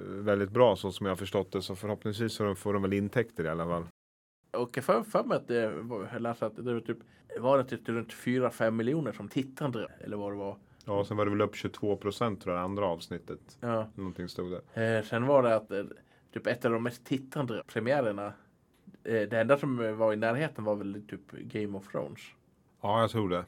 väldigt 0.07 0.50
bra 0.50 0.76
så 0.76 0.92
som 0.92 1.07
jag 1.07 1.11
har 1.11 1.16
förstått 1.16 1.53
det. 1.53 1.62
Så 1.62 1.76
förhoppningsvis 1.76 2.33
så 2.33 2.55
får 2.55 2.72
de 2.72 2.83
väl 2.83 2.92
intäkter 2.92 3.44
i 3.44 3.48
alla 3.48 3.64
fall. 3.64 3.87
Och 4.50 4.70
jag 4.76 4.85
för, 4.85 5.03
för 5.03 5.24
mig 5.24 5.37
att 5.37 5.48
det 5.48 5.70
var, 5.70 6.09
jag 6.12 6.22
läste 6.22 6.46
att 6.46 6.57
det 6.57 6.74
var 6.74 6.81
typ 6.81 6.98
var 7.38 7.59
det 7.59 7.64
typ 7.64 7.88
runt 7.88 8.12
4-5 8.12 8.70
miljoner 8.70 9.12
som 9.12 9.29
tittade 9.29 9.88
eller 10.00 10.16
vad 10.16 10.33
det 10.33 10.37
var. 10.37 10.57
Ja, 10.85 11.05
sen 11.05 11.16
var 11.16 11.24
det 11.24 11.31
väl 11.31 11.40
upp 11.40 11.57
22 11.57 11.96
procent 11.96 12.42
tror 12.42 12.55
jag, 12.55 12.64
andra 12.64 12.87
avsnittet. 12.87 13.59
Ja. 13.61 13.87
Någonting 13.94 14.29
stod 14.29 14.53
det. 14.53 14.96
Eh, 14.98 15.05
sen 15.05 15.26
var 15.26 15.42
det 15.42 15.57
att 15.57 15.70
eh, 15.70 15.85
typ 16.33 16.46
ett 16.46 16.64
av 16.64 16.72
de 16.72 16.83
mest 16.83 17.05
tittande 17.05 17.62
premiärerna. 17.66 18.33
Eh, 19.04 19.28
det 19.28 19.40
enda 19.40 19.58
som 19.58 19.96
var 19.98 20.12
i 20.12 20.16
närheten 20.16 20.64
var 20.64 20.76
väl 20.76 21.02
typ 21.08 21.30
Game 21.32 21.78
of 21.78 21.88
Thrones. 21.88 22.20
Ja, 22.80 23.00
jag 23.00 23.10
tror 23.10 23.28
det. 23.28 23.44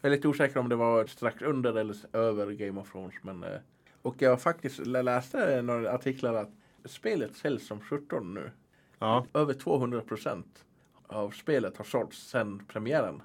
Jag 0.00 0.12
är 0.12 0.16
lite 0.16 0.28
osäker 0.28 0.60
om 0.60 0.68
det 0.68 0.76
var 0.76 1.06
strax 1.06 1.42
under 1.42 1.74
eller 1.76 1.96
över 2.16 2.52
Game 2.52 2.80
of 2.80 2.92
Thrones. 2.92 3.14
Men, 3.22 3.42
eh, 3.44 3.58
och 4.02 4.22
jag 4.22 4.42
faktiskt 4.42 4.86
läste 4.86 5.62
några 5.62 5.92
artiklar 5.92 6.34
att 6.34 6.50
spelet 6.84 7.36
säljs 7.36 7.66
som 7.66 7.80
17 7.80 8.34
nu. 8.34 8.50
Ja, 8.98 9.26
Över 9.34 9.54
200 9.54 10.00
procent 10.00 10.64
av 11.06 11.30
spelet 11.30 11.76
har 11.76 11.84
sålts 11.84 12.28
sedan 12.28 12.62
premiären. 12.68 13.22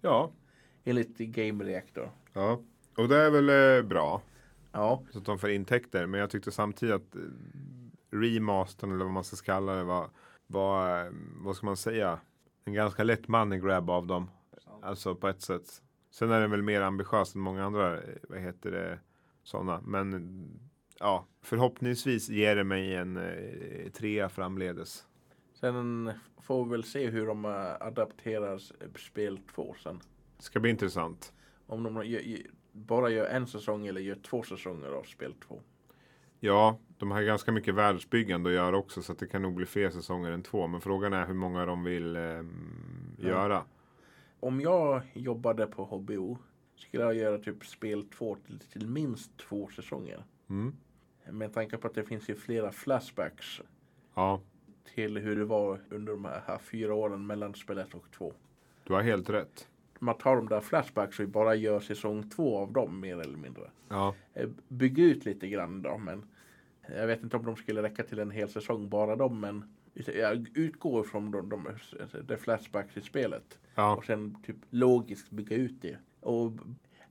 ja, 0.00 0.30
Enligt 0.84 1.18
Game 1.18 1.64
Reactor. 1.64 2.10
ja. 2.32 2.60
Och 2.96 3.08
det 3.08 3.16
är 3.16 3.30
väl 3.30 3.78
eh, 3.78 3.88
bra. 3.88 4.22
Ja, 4.72 5.02
Så 5.12 5.18
att 5.18 5.24
de 5.24 5.38
får 5.38 5.50
intäkter. 5.50 6.06
Men 6.06 6.20
jag 6.20 6.30
tyckte 6.30 6.50
samtidigt 6.50 6.94
att 6.94 7.16
eh, 7.16 7.20
remastern 8.10 8.92
eller 8.92 9.04
vad 9.04 9.12
man 9.14 9.24
ska 9.24 9.44
kalla 9.52 9.72
det 9.74 9.84
var, 9.84 10.10
var 10.46 11.08
vad 11.44 11.56
ska 11.56 11.66
man 11.66 11.76
säga, 11.76 12.20
en 12.64 12.72
ganska 12.72 13.04
lätt 13.04 13.28
money 13.28 13.60
grab 13.60 13.90
av 13.90 14.06
dem. 14.06 14.30
Alltså 14.82 15.14
på 15.14 15.28
ett 15.28 15.42
sätt. 15.42 15.82
Sen 16.10 16.30
är 16.30 16.40
den 16.40 16.50
väl 16.50 16.62
mer 16.62 16.80
ambitiös 16.80 17.34
än 17.34 17.40
många 17.40 17.64
andra, 17.64 18.02
eh, 18.02 18.14
vad 18.28 18.38
heter 18.38 18.70
det, 18.70 18.98
sådana. 19.42 19.80
Men 19.80 20.60
ja, 20.98 21.26
förhoppningsvis 21.42 22.28
ger 22.28 22.56
det 22.56 22.64
mig 22.64 22.94
en 22.94 23.16
eh, 23.16 23.90
trea 23.90 24.28
framledes. 24.28 25.06
sen 25.54 26.12
får 26.42 26.64
vi 26.64 26.70
väl 26.70 26.84
se 26.84 27.06
hur 27.06 27.26
de 27.26 27.44
eh, 27.44 27.86
adapterar 27.86 28.58
spel 28.98 29.38
2 29.54 29.74
sen. 29.82 30.00
Ska 30.38 30.60
bli 30.60 30.70
intressant. 30.70 31.32
Om 31.66 31.82
de 31.82 32.06
gör, 32.06 32.22
bara 32.72 33.10
gör 33.10 33.26
en 33.26 33.46
säsong 33.46 33.86
eller 33.86 34.00
gör 34.00 34.18
två 34.22 34.42
säsonger 34.42 34.88
av 34.88 35.02
spel 35.02 35.34
2. 35.48 35.60
Ja, 36.40 36.78
de 36.98 37.10
har 37.10 37.22
ganska 37.22 37.52
mycket 37.52 37.74
världsbyggande 37.74 38.50
att 38.50 38.54
göra 38.54 38.76
också 38.76 39.02
så 39.02 39.12
det 39.12 39.26
kan 39.26 39.42
nog 39.42 39.54
bli 39.54 39.66
fler 39.66 39.90
säsonger 39.90 40.30
än 40.30 40.42
två. 40.42 40.66
Men 40.66 40.80
frågan 40.80 41.12
är 41.12 41.26
hur 41.26 41.34
många 41.34 41.66
de 41.66 41.84
vill 41.84 42.14
Ja. 42.14 43.28
göra. 43.28 43.64
Om 44.40 44.60
jag 44.60 45.02
jobbade 45.14 45.66
på 45.66 45.84
HBO 45.84 46.38
skulle 46.76 47.02
jag 47.02 47.14
göra 47.14 47.38
typ 47.38 47.64
spel 47.66 48.08
2 48.08 48.36
till, 48.46 48.58
till 48.58 48.88
minst 48.88 49.36
två 49.36 49.68
säsonger. 49.68 50.24
Mm. 50.50 50.74
Med 51.30 51.54
tanke 51.54 51.76
på 51.76 51.86
att 51.86 51.94
det 51.94 52.04
finns 52.04 52.28
ju 52.30 52.34
flera 52.34 52.72
flashbacks 52.72 53.60
Ja, 54.14 54.40
till 54.94 55.18
hur 55.18 55.36
det 55.36 55.44
var 55.44 55.80
under 55.90 56.12
de 56.12 56.24
här, 56.24 56.42
här 56.46 56.58
fyra 56.58 56.94
åren 56.94 57.26
mellan 57.26 57.54
spel 57.54 57.78
1 57.78 57.94
och 57.94 58.10
2. 58.10 58.32
du 58.84 58.92
har 58.92 59.02
helt 59.02 59.30
rätt. 59.30 59.68
Man 60.00 60.18
tar 60.18 60.36
de 60.36 60.48
där 60.48 60.60
flashbacks 60.60 61.20
och 61.20 61.28
bara 61.28 61.54
gör 61.54 61.80
säsong 61.80 62.30
2 62.30 62.58
av 62.58 62.72
dem 62.72 63.00
mer 63.00 63.20
eller 63.20 63.38
mindre. 63.38 63.70
Ja, 63.88 64.14
Eh, 64.34 64.48
Bygg 64.68 64.98
ut 64.98 65.24
lite 65.24 65.48
grann 65.48 65.82
då 65.82 65.98
men 65.98 66.24
jag 66.88 67.06
vet 67.06 67.22
inte 67.22 67.36
om 67.36 67.44
de 67.44 67.56
skulle 67.56 67.82
räcka 67.82 68.02
till 68.02 68.18
en 68.18 68.30
hel 68.30 68.48
säsong 68.48 68.88
bara 68.88 69.16
dem 69.16 69.40
men 69.40 69.64
jag 70.06 70.48
utgår 70.54 71.02
från 71.02 71.30
de, 71.30 71.48
de, 71.48 71.64
de 72.22 72.36
flashbacks 72.36 72.96
i 72.96 73.00
spelet. 73.00 73.58
ja, 73.74 73.96
Och 73.96 74.04
sen 74.04 74.36
typ 74.46 74.56
logiskt 74.70 75.30
bygga 75.30 75.56
ut 75.56 75.82
det. 75.82 75.98
Och 76.20 76.52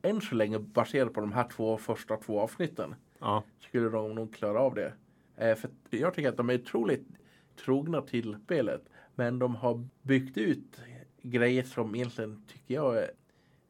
än 0.02 0.22
så 0.22 0.36
länge 0.36 0.60
baserat 0.60 1.14
på 1.14 1.22
de 1.22 1.32
här 1.32 1.48
två 1.56 1.78
första 1.78 2.18
två 2.18 2.40
avsnitten 2.40 2.96
ja, 3.20 3.44
skulle 3.60 3.90
de 3.90 4.16
nog 4.16 4.34
klara 4.34 4.60
av 4.60 4.76
det. 4.76 4.94
Eh, 5.38 5.56
för 5.56 5.70
jag 5.90 6.14
tycker 6.14 6.30
att 6.30 6.38
de 6.38 6.50
är 6.50 6.62
otroligt 6.62 7.08
trogna 7.66 8.02
till 8.02 8.36
spelet. 8.44 8.90
Men 9.16 9.40
de 9.40 9.56
har 9.56 9.88
byggt 10.02 10.38
ut 10.38 10.82
grejer 11.30 11.64
som 11.64 11.96
egentligen 11.96 12.44
tycker 12.48 12.74
jag 12.76 12.98
är 12.98 13.12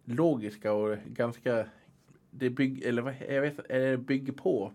logiska 0.06 0.74
och 0.74 0.98
ganska 1.06 1.66
det 2.32 2.50
bygg, 2.50 2.84
eller 2.84 3.02
vad, 3.02 3.16
jag 3.30 3.42
vet 3.42 3.60
eh, 3.70 3.98
bygger 3.98 4.34
på 4.34 4.72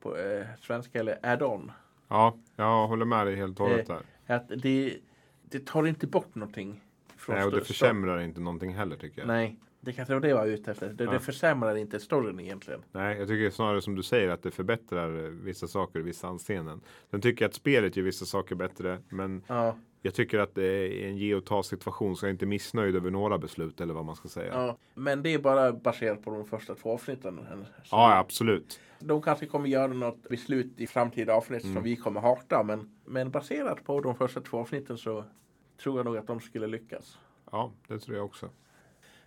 på 0.00 0.16
eh, 0.16 0.46
svenska 0.60 1.00
eller 1.00 1.18
add-on. 1.22 1.72
ja, 2.08 2.36
jag 2.56 2.86
håller 2.88 3.04
med 3.04 3.26
dig 3.26 3.36
helt 3.36 3.60
och 3.60 3.66
hållet 3.68 3.86
där. 3.86 4.02
Att 4.26 4.48
det, 4.62 4.98
det 5.42 5.66
tar 5.66 5.86
inte 5.86 6.06
bort 6.06 6.34
någonting. 6.34 6.80
från 7.16 7.36
Nej, 7.36 7.44
och 7.44 7.50
det 7.52 7.64
försämrar 7.64 8.20
inte 8.20 8.40
någonting 8.40 8.74
heller 8.74 8.96
tycker 8.96 9.20
jag. 9.20 9.28
Nej, 9.28 9.56
det 9.80 9.92
kanske 9.92 10.14
var 10.14 10.20
det 10.20 10.28
jag 10.28 10.36
var 10.36 10.46
ute 10.46 10.70
efter. 10.70 10.88
Det, 10.88 11.04
Ja. 11.04 11.10
det 11.10 11.20
försämrar 11.20 11.74
inte 11.76 12.00
storyn 12.00 12.40
egentligen. 12.40 12.80
Nej, 12.92 13.18
jag 13.18 13.28
tycker 13.28 13.50
snarare 13.50 13.82
som 13.82 13.94
du 13.94 14.02
säger 14.02 14.28
att 14.28 14.42
det 14.42 14.50
förbättrar 14.50 15.24
eh, 15.24 15.30
vissa 15.30 15.66
saker 15.66 15.98
i 15.98 16.02
vissa 16.02 16.28
anseenden. 16.28 16.80
Sen 17.10 17.20
tycker 17.20 17.44
jag 17.44 17.48
att 17.48 17.54
spelet 17.54 17.96
gör 17.96 18.04
vissa 18.04 18.24
saker 18.24 18.54
bättre, 18.54 18.98
men 19.08 19.42
Ja, 19.46 19.76
jag 20.02 20.14
tycker 20.14 20.38
att 20.38 20.54
det 20.54 20.64
är 20.66 21.08
en 21.08 21.16
ge 21.16 21.34
och 21.34 21.44
ta 21.44 21.62
situation 21.62 22.16
så 22.16 22.24
jag 22.24 22.28
är 22.28 22.32
inte 22.32 22.46
missnöjd 22.46 22.96
över 22.96 23.10
några 23.10 23.38
beslut 23.38 23.80
eller 23.80 23.94
vad 23.94 24.04
man 24.04 24.16
ska 24.16 24.28
säga. 24.28 24.54
Ja, 24.54 24.66
ja. 24.66 24.76
Men 24.94 25.22
det 25.22 25.34
är 25.34 25.38
bara 25.38 25.72
baserat 25.72 26.22
på 26.22 26.30
de 26.30 26.46
första 26.46 26.74
två 26.74 26.92
avsnitten. 26.92 27.40
Så 27.84 27.96
absolut. 27.96 28.80
De 28.98 29.22
kanske 29.22 29.46
kommer 29.46 29.68
göra 29.68 29.86
något 29.92 30.28
beslut 30.28 30.80
i 30.80 30.86
framtida 30.86 31.34
avsnitt 31.34 31.62
Mm. 31.64 31.74
som 31.74 31.82
vi 31.82 31.96
kommer 31.96 32.20
hata. 32.20 32.62
Men, 32.62 32.90
men 33.04 33.30
baserat 33.30 33.84
på 33.84 34.00
de 34.00 34.14
första 34.14 34.40
två 34.40 34.58
avsnitten 34.58 34.98
så 34.98 35.24
tror 35.82 35.96
jag 35.98 36.04
nog 36.04 36.16
att 36.16 36.26
de 36.26 36.40
skulle 36.40 36.66
lyckas. 36.66 37.18
Ja, 37.52 37.72
det 37.88 37.98
tror 37.98 38.16
jag 38.16 38.26
också. 38.26 38.48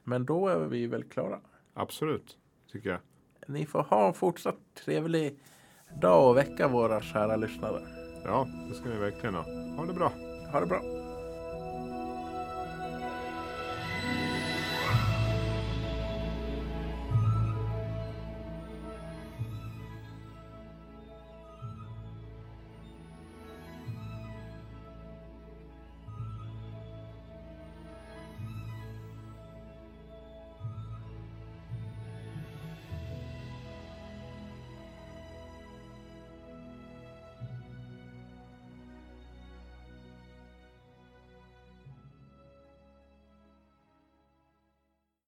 Men 0.03 0.25
då 0.25 0.47
är 0.47 0.59
vi 0.59 0.87
väl 0.87 1.03
klara. 1.03 1.39
Absolut, 1.73 2.37
tycker 2.71 2.89
jag. 2.89 2.99
Ni 3.47 3.65
får 3.65 3.83
ha 3.83 4.07
en 4.07 4.13
fortsatt 4.13 4.57
trevlig 4.85 5.39
dag 6.01 6.29
och 6.29 6.37
vecka 6.37 6.67
våra 6.67 7.01
kära 7.01 7.35
lyssnare. 7.35 7.81
Ja, 8.25 8.47
det 8.69 8.75
ska 8.75 8.89
ni 8.89 8.95
verkligen 8.97 9.35
ha. 9.35 9.43
Ha 9.77 9.85
det 9.85 9.93
bra. 9.93 10.11
Ha 10.53 10.59
det 10.59 10.65
bra. 10.67 11.02